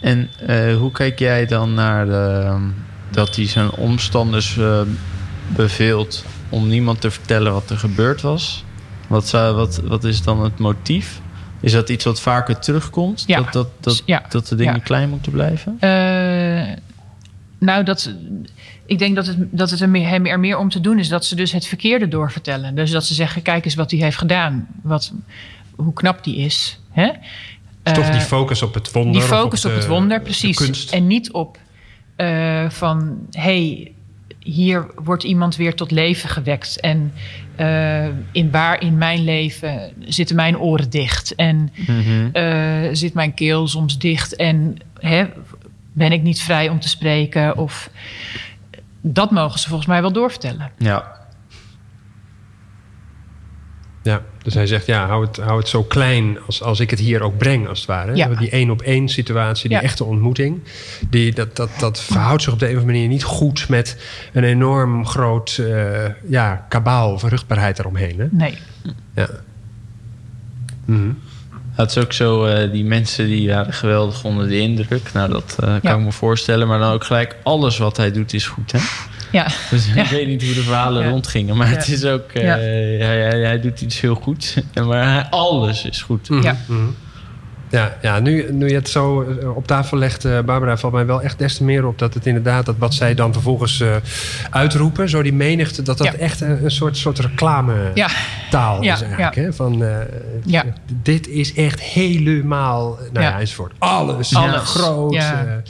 En 0.00 0.30
eh, 0.46 0.76
hoe 0.76 0.90
kijk 0.92 1.18
jij 1.18 1.46
dan 1.46 1.74
naar 1.74 2.06
de, 2.06 2.56
dat 3.10 3.36
hij 3.36 3.46
zijn 3.46 3.70
omstanders 3.70 4.56
eh, 4.58 4.80
beveelt 5.48 6.24
om 6.48 6.68
niemand 6.68 7.00
te 7.00 7.10
vertellen 7.10 7.52
wat 7.52 7.70
er 7.70 7.78
gebeurd 7.78 8.20
was? 8.20 8.64
Wat, 9.06 9.28
zou, 9.28 9.54
wat, 9.56 9.80
wat 9.84 10.04
is 10.04 10.22
dan 10.22 10.42
het 10.42 10.58
motief? 10.58 11.20
Is 11.60 11.72
dat 11.72 11.88
iets 11.88 12.04
wat 12.04 12.20
vaker 12.20 12.58
terugkomt? 12.58 13.24
Ja. 13.26 13.36
Dat, 13.40 13.52
dat, 13.52 13.68
dat, 13.80 14.02
Ja. 14.06 14.22
dat 14.28 14.46
de 14.46 14.54
dingen 14.54 14.74
Ja. 14.74 14.80
klein 14.80 15.08
moeten 15.08 15.32
blijven? 15.32 15.76
Eh, 15.80 16.76
Nou, 17.60 17.84
dat, 17.84 18.14
ik 18.86 18.98
denk 18.98 19.14
dat 19.14 19.26
het, 19.26 19.36
dat 19.50 19.70
het 19.70 19.80
er, 19.80 19.88
meer, 19.88 20.08
hem 20.08 20.26
er 20.26 20.40
meer 20.40 20.58
om 20.58 20.68
te 20.68 20.80
doen 20.80 20.98
is 20.98 21.08
dat 21.08 21.24
ze 21.24 21.34
dus 21.34 21.52
het 21.52 21.66
verkeerde 21.66 22.08
doorvertellen. 22.08 22.74
Dus 22.74 22.90
dat 22.90 23.04
ze 23.04 23.14
zeggen: 23.14 23.42
kijk 23.42 23.64
eens 23.64 23.74
wat 23.74 23.90
hij 23.90 24.00
heeft 24.00 24.16
gedaan. 24.18 24.66
Wat, 24.82 25.12
hoe 25.76 25.92
knap 25.92 26.24
die 26.24 26.36
is. 26.36 26.80
Hè? 26.90 27.08
Toch 27.82 28.04
die 28.10 28.14
Eh, 28.14 28.20
focus 28.20 28.62
op 28.62 28.74
het 28.74 28.92
wonder. 28.92 29.12
die 29.12 29.22
focus 29.22 29.64
op, 29.64 29.70
de- 29.70 29.76
het 29.76 29.86
wonder, 29.86 30.18
de 30.18 30.24
precies. 30.24 30.86
En 30.90 31.06
niet 31.06 31.32
op 31.32 31.58
eh, 32.16 32.70
van 32.70 33.18
hey, 33.30 33.92
hier 34.38 34.86
wordt 34.94 35.22
iemand 35.24 35.56
weer 35.56 35.74
tot 35.74 35.90
leven 35.90 36.28
gewekt. 36.28 36.80
En 36.80 37.12
eh, 37.56 38.06
in 38.32 38.50
waar 38.50 38.82
in 38.82 38.98
mijn 38.98 39.24
leven 39.24 39.92
zitten 40.00 40.36
mijn 40.36 40.58
oren 40.58 40.90
dicht. 40.90 41.34
En 41.34 41.72
Mhm. 41.86 42.28
eh, 42.32 42.88
zit 42.92 43.14
mijn 43.14 43.34
keel 43.34 43.68
soms 43.68 43.98
dicht. 43.98 44.36
En 44.36 44.76
hè, 44.98 45.24
ben 46.00 46.12
ik 46.12 46.22
niet 46.22 46.40
vrij 46.42 46.68
om 46.68 46.80
te 46.80 46.88
spreken? 46.88 47.56
Of 47.56 47.90
dat 49.00 49.30
mogen 49.30 49.58
ze 49.58 49.68
volgens 49.68 49.88
mij 49.88 50.00
wel 50.00 50.12
doorvertellen. 50.12 50.70
Ja. 50.78 51.18
Ja, 54.02 54.22
dus 54.42 54.54
hij 54.54 54.66
zegt, 54.66 54.86
ja, 54.86 55.06
hou 55.06 55.26
het, 55.26 55.36
hou 55.36 55.58
het 55.58 55.68
zo 55.68 55.82
klein 55.82 56.38
als, 56.46 56.62
als 56.62 56.80
ik 56.80 56.90
het 56.90 56.98
hier 56.98 57.22
ook 57.22 57.38
breng, 57.38 57.68
als 57.68 57.78
het 57.78 57.88
ware. 57.88 58.16
Ja. 58.16 58.28
Die 58.28 58.50
één 58.50 58.70
op 58.70 58.82
één 58.82 59.08
situatie, 59.08 59.68
die 59.68 59.78
Ja. 59.78 59.82
echte 59.84 60.04
ontmoeting... 60.04 60.60
Die, 61.10 61.32
dat, 61.34 61.56
dat, 61.56 61.70
dat 61.78 62.00
verhoudt 62.02 62.42
zich 62.42 62.52
op 62.52 62.58
de 62.58 62.64
een 62.68 62.74
of 62.74 62.80
andere 62.80 62.96
manier 62.98 63.12
niet 63.12 63.24
goed... 63.24 63.68
met 63.68 63.96
een 64.32 64.44
enorm 64.44 65.06
groot 65.06 65.58
eh, 65.58 66.04
ja, 66.28 66.66
kabaal 66.68 67.12
of 67.12 67.20
vruchtbaarheid 67.20 67.78
eromheen. 67.78 68.18
Hè? 68.18 68.26
Nee. 68.30 68.58
Ja. 69.14 69.28
Mhm. 70.84 71.10
Het 71.74 71.90
is 71.90 71.98
ook 71.98 72.12
zo, 72.12 72.44
eh, 72.44 72.70
die 72.72 72.84
mensen 72.84 73.26
die 73.26 73.48
waren 73.48 73.72
geweldig 73.72 74.24
onder 74.24 74.48
de 74.48 74.58
indruk. 74.58 75.12
Nou, 75.12 75.30
dat 75.30 75.56
eh, 75.60 75.66
kan 75.66 75.78
Ja. 75.82 75.94
ik 75.94 76.00
me 76.04 76.12
voorstellen. 76.12 76.68
Maar 76.68 76.78
dan 76.78 76.92
ook 76.92 77.04
gelijk, 77.04 77.36
alles 77.42 77.78
wat 77.78 77.96
hij 77.96 78.12
doet 78.12 78.32
is 78.34 78.46
goed, 78.46 78.72
hè? 78.72 78.78
Ja. 79.32 79.46
Dus 79.70 79.86
Ja. 79.94 80.02
ik 80.02 80.08
weet 80.08 80.26
niet 80.26 80.42
hoe 80.44 80.54
de 80.54 80.62
verhalen 80.62 81.02
Ja. 81.04 81.10
rondgingen. 81.10 81.56
Maar 81.56 81.70
Ja. 81.70 81.76
het 81.76 81.88
is 81.88 82.04
ook, 82.04 82.30
eh, 82.32 82.42
Ja. 82.42 82.56
hij, 82.58 82.96
hij, 83.28 83.40
hij 83.40 83.60
doet 83.60 83.80
iets 83.80 84.00
heel 84.00 84.14
goeds. 84.14 84.54
Maar 84.86 85.12
hij- 85.12 85.26
alles 85.30 85.84
is 85.84 86.02
goed. 86.02 86.28
Mhm, 86.28 86.42
Ja. 86.42 86.56
mhm. 86.66 86.78
Ja, 87.70 87.96
ja 88.02 88.18
nu, 88.20 88.52
nu 88.52 88.68
je 88.68 88.74
het 88.74 88.88
zo 88.88 89.22
eh, 89.22 89.56
op 89.56 89.66
tafel 89.66 89.96
legt, 89.98 90.24
eh, 90.24 90.40
Barbara, 90.40 90.76
valt 90.76 90.92
mij 90.92 91.06
wel 91.06 91.22
echt 91.22 91.38
des 91.38 91.56
te 91.56 91.64
meer 91.64 91.86
op 91.86 91.98
dat 91.98 92.14
het 92.14 92.26
inderdaad, 92.26 92.66
dat 92.66 92.76
wat 92.78 92.94
zij 92.94 93.14
dan 93.14 93.32
vervolgens 93.32 93.80
eh, 93.80 93.96
uitroepen, 94.50 95.08
zo 95.08 95.22
die 95.22 95.32
menigte, 95.32 95.82
dat 95.82 95.98
dat 95.98 96.06
Ja. 96.06 96.14
echt 96.14 96.40
een, 96.40 96.64
een 96.64 96.70
soort, 96.70 96.96
soort 96.96 97.18
reclame 97.18 97.90
Ja. 97.94 98.08
taal 98.50 98.82
Ja, 98.82 98.94
is 98.94 99.02
eigenlijk. 99.02 99.34
Hè? 99.34 99.52
Van. 99.52 99.84
Dit 101.02 101.28
is 101.28 101.54
echt 101.54 101.80
helemaal, 101.80 102.98
nou 103.12 103.24
ja, 103.24 103.40
enzovoort. 103.40 103.72
Alles, 103.78 104.34
Alles, 104.34 104.70
groot. 104.70 105.12
ja. 105.12 105.62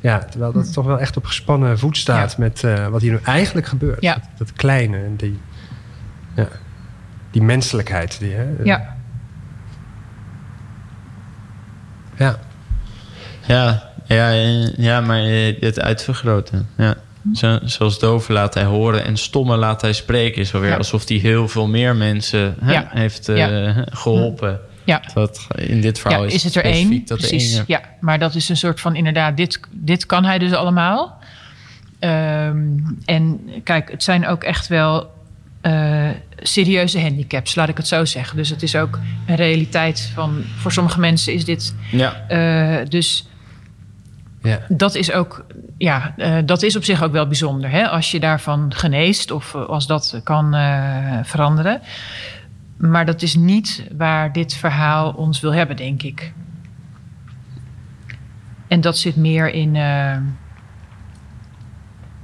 ja, 0.00 0.18
terwijl 0.18 0.52
dat 0.52 0.72
toch 0.72 0.86
wel 0.86 0.98
echt 1.00 1.16
op 1.16 1.24
gespannen 1.26 1.78
voet 1.78 1.96
staat 1.96 2.38
met 2.38 2.64
wat 2.90 3.00
hier 3.00 3.12
nu 3.12 3.18
eigenlijk 3.24 3.66
gebeurt. 3.66 4.02
Ja. 4.02 4.14
Dat, 4.14 4.22
dat 4.38 4.52
kleine 4.52 4.96
en 4.96 5.16
die, 5.16 5.38
ja, 6.34 6.48
die 7.30 7.42
menselijkheid. 7.42 8.18
Die, 8.18 8.32
hè? 8.32 8.46
Ja. 8.64 8.98
Ja. 12.20 12.38
Ja, 13.46 13.90
ja, 14.06 14.30
ja 14.76 15.00
maar 15.00 15.24
eh, 15.24 15.60
het 15.60 15.80
uitvergroten. 15.80 16.68
Ja. 16.76 16.94
Zo, 17.34 17.58
zoals 17.64 17.98
dove 17.98 18.32
laat 18.32 18.54
hij 18.54 18.64
horen 18.64 19.04
en 19.04 19.16
stomme 19.16 19.56
laat 19.56 19.80
hij 19.80 19.92
spreken. 19.92 20.40
Is 20.40 20.54
alweer 20.54 20.70
Ja. 20.70 20.76
alsof 20.76 21.08
hij 21.08 21.16
heel 21.16 21.48
veel 21.48 21.68
meer 21.68 21.96
mensen 21.96 22.54
hè, 22.60 22.72
Ja. 22.72 22.88
heeft 22.90 23.28
eh, 23.28 23.78
geholpen. 23.90 24.60
Ja. 24.84 25.02
Dat, 25.14 25.46
in 25.56 25.80
dit 25.80 25.98
verhaal 25.98 26.24
is, 26.24 26.34
is 26.34 26.44
het 26.44 26.54
er 26.54 26.60
specifiek 26.60 26.90
één? 26.90 27.04
dat 27.06 27.18
Precies. 27.18 27.62
Ja, 27.66 27.80
maar 28.00 28.18
dat 28.18 28.34
is 28.34 28.48
een 28.48 28.56
soort 28.56 28.80
van 28.80 28.96
inderdaad, 28.96 29.36
dit, 29.36 29.60
dit 29.70 30.06
kan 30.06 30.24
hij 30.24 30.38
dus 30.38 30.52
allemaal. 30.52 31.18
Ehm, 31.98 32.58
en 33.04 33.40
kijk, 33.64 33.90
het 33.90 34.02
zijn 34.02 34.26
ook 34.26 34.44
echt 34.44 34.66
wel 34.68 35.10
eh, 35.60 36.08
serieuze 36.36 37.00
handicaps, 37.00 37.54
laat 37.54 37.68
ik 37.68 37.76
het 37.76 37.88
zo 37.88 38.04
zeggen. 38.04 38.36
Dus 38.36 38.48
het 38.48 38.62
is 38.62 38.76
ook 38.76 38.98
een 39.26 39.36
realiteit 39.36 40.10
van, 40.14 40.42
voor 40.56 40.72
sommige 40.72 41.00
mensen 41.00 41.32
is 41.32 41.44
dit. 41.44 41.74
Ja. 41.90 42.26
eh, 42.28 42.88
dus 42.88 43.28
Ja. 44.42 44.60
dat 44.68 44.94
is 44.94 45.12
ook, 45.12 45.46
ja, 45.78 46.14
eh, 46.16 46.36
dat 46.44 46.62
is 46.62 46.76
op 46.76 46.84
zich 46.84 47.02
ook 47.02 47.12
wel 47.12 47.26
bijzonder. 47.26 47.70
Hè? 47.70 47.88
Als 47.88 48.10
je 48.10 48.20
daarvan 48.20 48.74
geneest 48.74 49.30
of 49.30 49.54
als 49.54 49.86
dat 49.86 50.20
kan 50.24 50.54
veranderen. 51.24 51.80
Maar 52.76 53.06
dat 53.06 53.22
is 53.22 53.34
niet 53.34 53.84
waar 53.96 54.32
dit 54.32 54.54
verhaal 54.54 55.12
ons 55.12 55.40
wil 55.40 55.54
hebben, 55.54 55.76
denk 55.76 56.02
ik. 56.02 56.32
En 58.68 58.80
dat 58.80 58.98
zit 58.98 59.16
meer 59.16 59.52
in, 59.52 59.76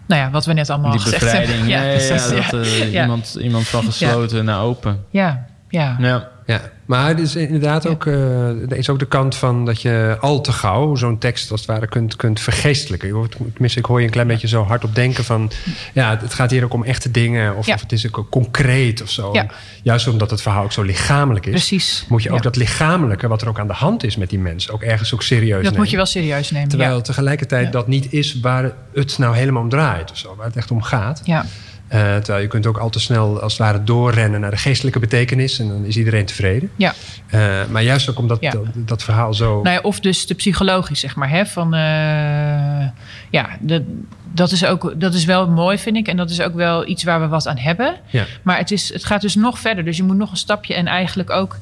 nou 0.07 0.21
ja, 0.23 0.31
wat 0.31 0.45
we 0.47 0.53
net 0.53 0.71
allemaal 0.71 0.91
Die 0.91 1.01
gezegd 1.01 1.23
bevrijding. 1.23 1.51
hebben. 1.59 1.69
Ja, 1.69 1.83
ja, 1.83 1.91
ja, 2.35 2.51
dat 2.51 2.61
eh, 2.67 2.93
Ja. 2.93 3.03
iemand, 3.03 3.37
iemand 3.41 3.69
van 3.69 3.85
gesloten 3.85 4.45
naar 4.45 4.61
open. 4.61 5.05
ja, 5.11 5.47
ja. 5.69 5.97
Ja. 6.01 6.29
Ja, 6.47 6.61
maar 6.85 7.09
het 7.09 7.19
is 7.19 7.37
inderdaad 7.37 7.87
ook, 7.87 8.07
eh, 8.07 8.49
er 8.49 8.77
is 8.77 8.89
ook 8.91 8.99
de 8.99 9.07
kant 9.07 9.35
van 9.37 9.65
dat 9.65 9.83
je 9.83 10.17
al 10.21 10.41
te 10.41 10.53
gauw 10.53 10.95
zo'n 10.95 11.19
tekst 11.19 11.51
als 11.51 11.61
het 11.61 11.69
ware 11.71 11.87
kunt, 11.89 12.17
kunt 12.17 12.41
vergeestelijken. 12.41 13.09
Je 13.09 13.15
hoort- 13.15 13.37
Tenminste, 13.53 13.79
ik 13.79 13.85
hoor 13.85 13.99
je 13.99 14.05
een 14.07 14.13
klein 14.13 14.27
beetje 14.27 14.49
zo 14.49 14.63
hard 14.63 14.85
op 14.85 14.95
denken 14.95 15.25
van, 15.25 15.51
ja, 15.95 16.19
het 16.21 16.35
gaat 16.35 16.51
hier 16.51 16.65
ook 16.65 16.73
om 16.73 16.85
echte 16.85 17.11
dingen 17.11 17.57
of, 17.57 17.67
Ja. 17.67 17.75
of 17.75 17.81
het 17.81 17.93
is 17.93 18.15
ook 18.15 18.27
concreet 18.31 19.03
of 19.03 19.11
zo. 19.11 19.33
Ja. 19.33 19.47
Juist 19.83 20.09
omdat 20.09 20.31
het 20.31 20.43
verhaal 20.43 20.65
ook 20.65 20.73
zo 20.73 20.83
lichamelijk 20.83 21.47
is, 21.47 21.51
Precies. 21.53 22.05
moet 22.09 22.23
je 22.23 22.31
ook 22.31 22.43
dat 22.43 22.57
lichamelijke, 22.57 23.29
wat 23.29 23.43
er 23.43 23.49
ook 23.49 23.59
aan 23.59 23.67
de 23.67 23.73
hand 23.73 24.05
is 24.05 24.17
met 24.17 24.31
die 24.31 24.39
mensen, 24.39 24.73
ook 24.73 24.83
ergens 24.83 25.15
ook 25.15 25.23
serieus 25.23 25.53
Dat 25.55 25.63
nemen. 25.63 25.79
moet 25.79 25.91
je 25.91 25.97
wel 25.97 26.07
serieus 26.07 26.51
nemen. 26.51 26.69
Terwijl 26.69 27.03
tegelijkertijd 27.03 27.73
dat 27.73 27.87
niet 27.89 28.13
is 28.13 28.41
waar 28.41 28.73
het 28.95 29.19
nou 29.19 29.37
helemaal 29.37 29.63
om 29.63 29.69
draait 29.69 30.11
of 30.11 30.17
zo, 30.17 30.35
waar 30.37 30.47
het 30.47 30.57
echt 30.57 30.71
om 30.71 30.83
gaat. 30.83 31.21
Ja, 31.25 31.47
Eh, 31.89 32.17
terwijl 32.17 32.43
je 32.43 32.49
kunt 32.49 32.67
ook 32.67 32.79
al 32.79 32.91
te 32.91 33.01
snel 33.01 33.41
als 33.41 33.53
het 33.53 33.63
ware 33.63 33.85
doorrennen 33.85 34.41
naar 34.41 34.51
de 34.51 34.57
geestelijke 34.57 34.99
betekenis 34.99 35.59
en 35.59 35.69
dan 35.69 35.85
is 35.85 35.97
iedereen 35.97 36.25
tevreden. 36.27 36.71
ja. 36.77 36.95
Eh, 37.27 37.67
maar 37.71 37.83
juist 37.83 38.11
ook 38.11 38.19
omdat 38.19 38.39
Ja. 38.41 38.51
dat, 38.51 38.65
dat 38.75 39.03
verhaal 39.03 39.35
zo. 39.35 39.63
Nou 39.63 39.75
ja, 39.77 39.81
of 39.83 40.01
dus 40.01 40.27
de 40.27 40.35
psychologisch, 40.35 41.01
zeg 41.01 41.17
maar. 41.17 41.31
Hè, 41.31 41.47
van, 41.47 41.75
eh, 41.75 42.87
ja, 43.31 43.49
de, 43.61 44.01
dat, 44.33 44.51
is 44.53 44.65
ook, 44.65 44.95
dat 45.01 45.15
is 45.15 45.25
wel 45.25 45.49
mooi, 45.49 45.79
vind 45.79 45.97
ik. 45.97 46.09
En 46.09 46.17
dat 46.17 46.31
is 46.31 46.41
ook 46.41 46.55
wel 46.55 46.89
iets 46.89 47.05
waar 47.05 47.21
we 47.21 47.29
wat 47.29 47.47
aan 47.49 47.59
hebben. 47.59 47.95
Ja. 48.07 48.25
Maar 48.43 48.59
het, 48.59 48.71
is, 48.71 48.93
het 48.93 49.05
gaat 49.05 49.21
dus 49.21 49.35
nog 49.35 49.59
verder. 49.59 49.85
Dus 49.85 49.97
je 49.97 50.03
moet 50.03 50.17
nog 50.17 50.31
een 50.31 50.37
stapje. 50.37 50.75
En 50.75 50.87
eigenlijk 50.87 51.31
ook... 51.31 51.59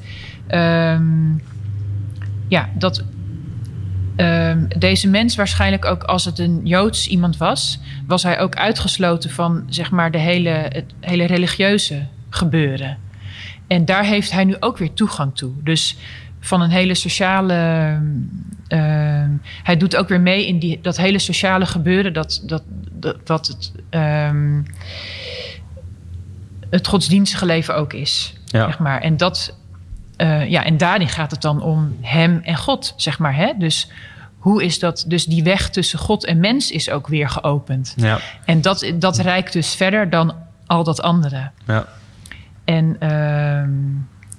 ehm, 0.47 1.03
ja, 2.49 2.69
dat 2.75 3.03
ehm, 4.17 4.65
deze 4.79 5.09
mens 5.09 5.37
waarschijnlijk 5.37 5.85
ook... 5.85 6.03
als 6.03 6.25
het 6.25 6.39
een 6.39 6.61
Joods 6.65 7.09
iemand 7.09 7.37
was... 7.37 7.81
was 8.07 8.23
hij 8.23 8.41
ook 8.41 8.55
uitgesloten 8.55 9.31
van 9.31 9.65
zeg 9.69 9.91
maar, 9.91 10.11
de 10.11 10.19
hele, 10.19 10.49
het 10.49 10.85
hele 11.01 11.25
religieuze 11.25 12.07
gebeuren. 12.31 12.99
En 13.67 13.85
daar 13.85 14.05
heeft 14.05 14.31
hij 14.31 14.45
nu 14.45 14.57
ook 14.61 14.79
weer 14.79 14.93
toegang 14.93 15.37
toe. 15.37 15.53
Dus 15.63 15.97
van 16.41 16.61
een 16.61 16.71
hele 16.71 16.95
sociale. 16.95 17.55
ehm, 18.69 19.31
hij 19.63 19.77
doet 19.77 19.97
ook 19.97 20.09
weer 20.09 20.21
mee 20.21 20.47
in 20.47 20.59
die, 20.59 20.79
dat 20.83 20.97
hele 20.97 21.19
sociale 21.19 21.67
gebeuren. 21.67 22.13
Dat, 22.13 22.43
dat, 22.47 22.63
dat, 22.93 23.17
wat 23.25 23.47
het, 23.47 23.73
ehm, 23.91 24.63
het 26.71 26.87
godsdienstige 26.87 27.47
leven 27.47 27.77
ook 27.77 27.93
is. 27.93 28.35
Ja. 28.45 28.65
Zeg 28.65 28.79
maar. 28.79 29.01
En, 29.01 29.17
dat, 29.17 29.59
eh, 30.17 30.51
ja, 30.51 30.65
en 30.65 30.77
daarin 30.77 31.09
gaat 31.09 31.31
het 31.31 31.41
dan 31.43 31.63
om 31.63 31.97
hem 32.01 32.41
en 32.43 32.57
God. 32.57 32.95
Zeg 32.97 33.19
maar, 33.19 33.37
hè? 33.37 33.53
Dus 33.59 33.91
hoe 34.39 34.65
is 34.65 34.79
dat? 34.79 35.05
Dus 35.09 35.25
die 35.25 35.43
weg 35.43 35.71
tussen 35.71 35.99
God 35.99 36.25
en 36.25 36.41
mens 36.41 36.71
is 36.71 36.91
ook 36.91 37.09
weer 37.09 37.29
geopend. 37.29 37.93
Ja. 37.97 38.19
En 38.45 38.61
dat, 38.61 38.93
dat 38.95 39.19
reikt 39.19 39.53
dus 39.53 39.75
verder 39.75 40.11
dan 40.11 40.35
al 40.67 40.85
dat 40.85 41.03
andere. 41.03 41.51
Ja. 41.67 41.87
En 42.65 42.97
ehm, 42.99 43.71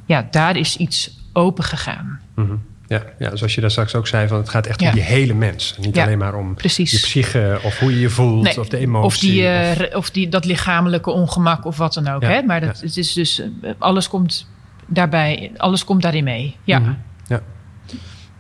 ja, 0.05 0.27
daar 0.31 0.57
is 0.57 0.77
iets 0.77 1.19
open 1.33 1.63
gegaan. 1.63 2.19
Mhm. 2.35 2.55
ja, 2.87 3.03
ja, 3.19 3.35
zoals 3.35 3.55
je 3.55 3.61
daar 3.61 3.71
straks 3.71 3.95
ook 3.95 4.07
zei, 4.07 4.27
van 4.27 4.37
het 4.37 4.49
gaat 4.49 4.67
echt 4.67 4.81
Ja. 4.81 4.87
om 4.89 4.93
die 4.95 5.03
hele 5.03 5.33
mens. 5.33 5.75
Niet 5.79 5.95
Ja, 5.95 6.03
alleen 6.03 6.17
maar 6.17 6.35
om 6.35 6.55
precies. 6.55 6.91
je 6.91 6.97
psyche 6.99 7.59
of 7.63 7.79
hoe 7.79 7.91
je 7.93 7.99
je 7.99 8.09
voelt 8.09 8.43
Nee, 8.43 8.59
of 8.59 8.69
de 8.69 8.77
emotie. 8.77 9.05
Of, 9.05 9.17
die, 9.17 9.47
eh, 9.47 9.97
of- 9.97 10.09
die, 10.09 10.29
dat 10.29 10.45
lichamelijke 10.45 11.11
ongemak 11.11 11.65
of 11.65 11.77
wat 11.77 11.93
dan 11.93 12.07
ook. 12.07 12.21
Ja, 12.21 12.27
Hè? 12.27 12.41
Maar 12.41 12.61
dat, 12.61 12.81
het 12.81 12.97
is 12.97 13.13
dus, 13.13 13.39
eh, 13.39 13.71
alles 13.77 14.07
komt 14.09 14.47
daarbij, 14.85 15.51
alles 15.57 15.83
komt 15.83 16.01
daarin 16.01 16.23
mee. 16.23 16.55
Ja, 16.63 16.79
Mhm. 16.79 16.93
ja. 17.27 17.41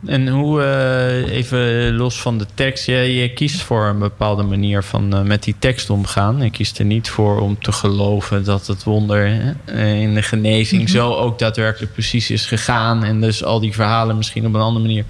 En 0.05 0.27
hoe, 0.27 0.61
eh, 0.63 1.35
even 1.37 1.93
los 1.95 2.21
van 2.21 2.37
de 2.37 2.45
tekst, 2.53 2.85
je, 2.85 2.93
je 2.93 3.33
kiest 3.33 3.61
voor 3.61 3.85
een 3.85 3.99
bepaalde 3.99 4.43
manier 4.43 4.83
van 4.83 5.13
eh, 5.15 5.21
met 5.21 5.43
die 5.43 5.55
tekst 5.59 5.89
omgaan. 5.89 6.41
Je 6.43 6.49
kiest 6.49 6.79
er 6.79 6.85
niet 6.85 7.09
voor 7.09 7.39
om 7.39 7.59
te 7.61 7.71
geloven 7.71 8.43
dat 8.43 8.67
het 8.67 8.83
wonder 8.83 9.27
hè, 9.65 9.85
in 9.93 10.13
de 10.13 10.21
genezing 10.21 10.81
Mhm. 10.81 10.91
zo 10.91 11.13
ook 11.13 11.39
daadwerkelijk 11.39 11.93
precies 11.93 12.29
is 12.29 12.45
gegaan. 12.45 13.03
En 13.03 13.21
dus 13.21 13.43
al 13.43 13.59
die 13.59 13.73
verhalen 13.73 14.17
misschien 14.17 14.45
op 14.45 14.53
een 14.53 14.61
andere 14.61 14.85
manier 14.85 15.05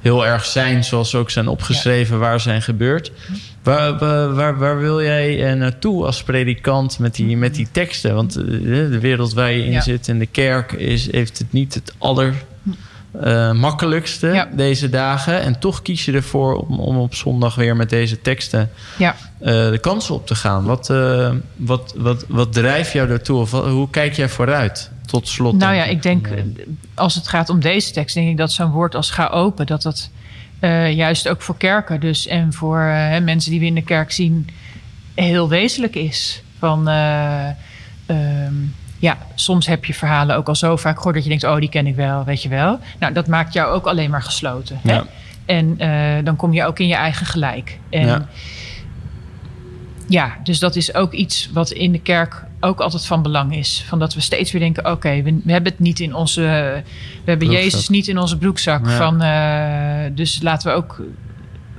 heel 0.00 0.26
erg 0.26 0.44
zijn 0.44 0.84
zoals 0.84 1.10
ze 1.10 1.16
ook 1.16 1.30
zijn 1.30 1.48
opgeschreven, 1.48 2.18
waar 2.18 2.40
zijn 2.40 2.62
gebeurd. 2.62 3.12
Waar, 3.62 3.98
waar, 4.34 4.58
waar, 4.58 4.78
wil 4.78 5.02
jij 5.02 5.50
eh, 5.50 5.56
naartoe 5.56 6.04
als 6.06 6.22
predikant 6.22 6.98
met 6.98 7.14
die, 7.14 7.36
met 7.36 7.54
die 7.54 7.68
teksten? 7.72 8.14
Want 8.14 8.36
eh, 8.36 8.44
de 8.64 8.98
wereld 9.00 9.32
waar 9.34 9.50
je 9.52 9.64
in 9.64 9.70
Ja. 9.70 9.80
zit 9.80 10.08
en 10.08 10.18
de 10.18 10.26
kerk 10.26 10.72
is, 10.72 11.12
heeft 11.12 11.38
het 11.38 11.52
niet 11.52 11.74
het 11.74 11.94
aller 11.98 12.34
eh, 13.20 13.52
makkelijkste 13.52 14.26
Ja. 14.26 14.48
deze 14.52 14.88
dagen. 14.88 15.40
En 15.42 15.58
toch 15.58 15.82
kies 15.82 16.04
je 16.04 16.12
ervoor 16.12 16.54
om, 16.54 16.80
om 16.80 16.98
op 16.98 17.14
zondag 17.14 17.54
weer 17.54 17.76
met 17.76 17.90
deze 17.90 18.20
teksten 18.20 18.70
Ja. 18.98 19.16
de 19.38 19.78
kansen 19.80 20.14
op 20.14 20.26
te 20.26 20.34
gaan. 20.34 20.64
Wat, 20.64 20.90
eh, 20.90 21.32
wat, 21.56 21.94
wat, 21.96 22.24
wat 22.28 22.52
drijft 22.52 22.92
jou 22.92 23.08
daartoe? 23.08 23.38
Of 23.40 23.50
hoe 23.50 23.90
kijk 23.90 24.14
jij 24.14 24.28
vooruit? 24.28 24.90
Tot 25.06 25.28
slot. 25.28 25.56
Nou 25.58 25.74
ja, 25.74 25.84
ik 25.84 26.02
denk, 26.02 26.28
als 26.94 27.14
het 27.14 27.28
gaat 27.28 27.48
om 27.48 27.60
deze 27.60 27.92
tekst, 27.92 28.14
denk 28.14 28.28
ik 28.28 28.36
dat 28.36 28.52
zo'n 28.52 28.70
woord 28.70 28.94
als 28.94 29.10
ga 29.10 29.26
open, 29.26 29.66
dat 29.66 29.82
dat 29.82 30.10
eh, 30.60 30.92
juist 30.92 31.28
ook 31.28 31.42
voor 31.42 31.56
kerken 31.56 32.00
dus 32.00 32.26
en 32.26 32.52
voor 32.52 32.80
eh, 32.80 33.20
mensen 33.22 33.50
die 33.50 33.60
we 33.60 33.66
in 33.66 33.74
de 33.74 33.82
kerk 33.82 34.12
zien, 34.12 34.48
heel 35.14 35.48
wezenlijk 35.48 35.94
is. 35.94 36.42
Van 36.58 36.88
eh, 36.88 37.48
ehm, 38.06 38.54
ja, 38.98 39.18
soms 39.34 39.66
heb 39.66 39.84
je 39.84 39.94
verhalen 39.94 40.36
ook 40.36 40.48
al 40.48 40.54
zo 40.54 40.76
vaak 40.76 40.96
gehoord 40.96 41.14
dat 41.14 41.22
je 41.22 41.30
denkt, 41.30 41.44
oh, 41.44 41.56
die 41.56 41.68
ken 41.68 41.86
ik 41.86 41.94
wel, 41.94 42.24
weet 42.24 42.42
je 42.42 42.48
wel. 42.48 42.78
Nou, 42.98 43.12
dat 43.12 43.26
maakt 43.26 43.52
jou 43.52 43.72
ook 43.72 43.86
alleen 43.86 44.10
maar 44.10 44.22
gesloten. 44.22 44.80
Hè? 44.82 45.00
En 45.46 45.76
dan 46.24 46.36
kom 46.36 46.52
je 46.52 46.64
ook 46.64 46.78
in 46.78 46.86
je 46.86 46.94
eigen 46.94 47.26
gelijk. 47.26 47.78
En 47.90 48.06
Ja. 48.06 48.26
ja, 50.08 50.36
dus 50.42 50.58
dat 50.58 50.76
is 50.76 50.94
ook 50.94 51.12
iets 51.12 51.50
wat 51.52 51.70
in 51.70 51.92
de 51.92 52.00
kerk 52.00 52.44
ook 52.60 52.80
altijd 52.80 53.06
van 53.06 53.22
belang 53.22 53.56
is. 53.56 53.84
Van 53.88 53.98
dat 53.98 54.14
we 54.14 54.20
steeds 54.20 54.52
weer 54.52 54.60
denken: 54.60 54.90
oké, 54.90 55.22
we, 55.22 55.40
we 55.44 55.52
hebben 55.52 55.72
het 55.72 55.80
niet 55.80 56.00
in 56.00 56.14
onze. 56.14 56.40
We 56.40 56.82
hebben 57.24 57.48
Broekzak. 57.48 57.62
Jezus 57.62 57.88
niet 57.88 58.08
in 58.08 58.18
onze 58.18 58.38
broekzak. 58.38 58.86
Ja. 58.86 58.96
Van, 58.96 59.22
eh, 59.22 60.16
dus 60.16 60.42
laten 60.42 60.68
we 60.68 60.74
ook 60.74 61.02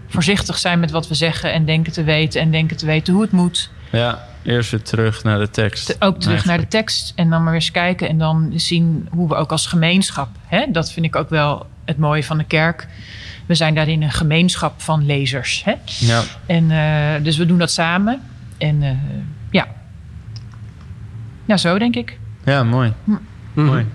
voorzichtig 0.08 0.58
zijn 0.58 0.80
met 0.80 0.92
wat 0.92 1.08
we 1.08 1.14
zeggen 1.16 1.54
en 1.54 1.66
denken 1.66 1.94
te 1.94 2.04
weten 2.04 2.42
en 2.42 2.52
denken 2.52 2.78
te 2.78 2.86
weten 2.86 3.14
hoe 3.14 3.22
het 3.22 3.32
moet. 3.32 3.70
ja, 3.92 4.28
eerst 4.44 4.72
weer 4.72 4.82
terug 4.82 5.24
naar 5.24 5.40
de 5.40 5.50
tekst. 5.50 5.86
Te- 5.86 5.96
ook 6.00 6.20
terug 6.20 6.46
naar 6.46 6.58
de 6.60 6.68
tekst 6.68 7.14
en 7.16 7.30
dan 7.30 7.44
maar 7.44 7.52
weer 7.52 7.62
eens 7.62 7.72
kijken 7.72 8.10
en 8.10 8.18
dan 8.18 8.52
zien 8.56 9.08
hoe 9.12 9.28
we 9.28 9.36
ook 9.36 9.52
als 9.52 9.66
gemeenschap. 9.66 10.30
Hè, 10.48 10.66
dat 10.72 10.92
vind 10.92 11.06
ik 11.06 11.16
ook 11.16 11.30
wel 11.30 11.66
het 11.86 11.98
mooie 11.98 12.24
van 12.24 12.38
de 12.38 12.44
kerk. 12.44 12.88
We 13.46 13.56
zijn 13.56 13.76
daarin 13.76 14.02
een 14.02 14.12
gemeenschap 14.12 14.82
van 14.82 15.06
lezers. 15.06 15.62
Hè? 15.66 15.74
Ja. 15.86 16.22
En 16.46 16.72
eh, 16.72 17.24
dus 17.24 17.38
we 17.38 17.46
doen 17.46 17.58
dat 17.58 17.72
samen. 17.72 18.22
En 18.58 18.84
eh, 18.84 18.90
ja. 21.52 21.58
Ja, 21.58 21.58
zo 21.58 21.78
denk 21.78 21.96
ik. 21.96 22.18
ja, 22.46 22.64
mooi. 22.64 22.94
Mhm. 23.04 23.20
Mooi. 23.54 23.86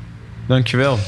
Dankjewel. 0.47 0.99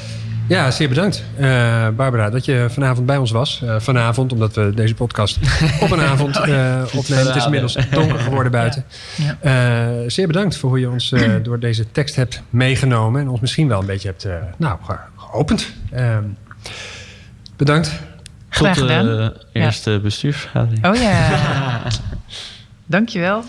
Ja, 0.48 0.70
zeer 0.70 0.88
bedankt, 0.88 1.24
eh, 1.36 1.88
Barbara, 1.88 2.30
dat 2.30 2.44
je 2.44 2.66
vanavond 2.70 3.06
bij 3.06 3.16
ons 3.16 3.30
was. 3.30 3.62
Eh, 3.64 3.76
vanavond, 3.78 4.32
omdat 4.32 4.54
we 4.54 4.72
deze 4.74 4.94
podcast 4.94 5.38
op 5.82 5.90
een 5.90 6.00
avond 6.00 6.36
eh, 6.36 6.82
opnemen. 6.94 7.26
Het 7.26 7.36
is 7.36 7.44
inmiddels 7.44 7.76
donker 7.90 8.18
geworden 8.18 8.52
buiten. 8.52 8.84
Ja. 9.16 9.36
Eh, 9.40 10.08
zeer 10.10 10.26
bedankt 10.26 10.56
voor 10.56 10.68
hoe 10.70 10.80
je 10.80 10.90
ons 10.90 11.12
eh, 11.12 11.30
door 11.42 11.58
deze 11.58 11.90
tekst 11.92 12.16
hebt 12.16 12.42
meegenomen. 12.50 13.20
En 13.20 13.28
ons 13.28 13.40
misschien 13.40 13.68
wel 13.68 13.80
een 13.80 13.86
beetje 13.86 14.08
hebt 14.08 14.24
eh, 14.24 14.34
nou, 14.56 14.78
ge- 14.84 14.96
geopend. 15.16 15.66
Ehm, 15.90 16.24
bedankt. 17.56 17.92
Graag 18.48 18.76
Tot 18.76 18.88
de 18.88 18.94
gedaan. 18.94 19.32
eerste 19.52 20.00
bestuursvergadering. 20.02 20.86
Oh 20.86 20.94
ja. 20.94 21.82
Dankjewel. 22.86 23.44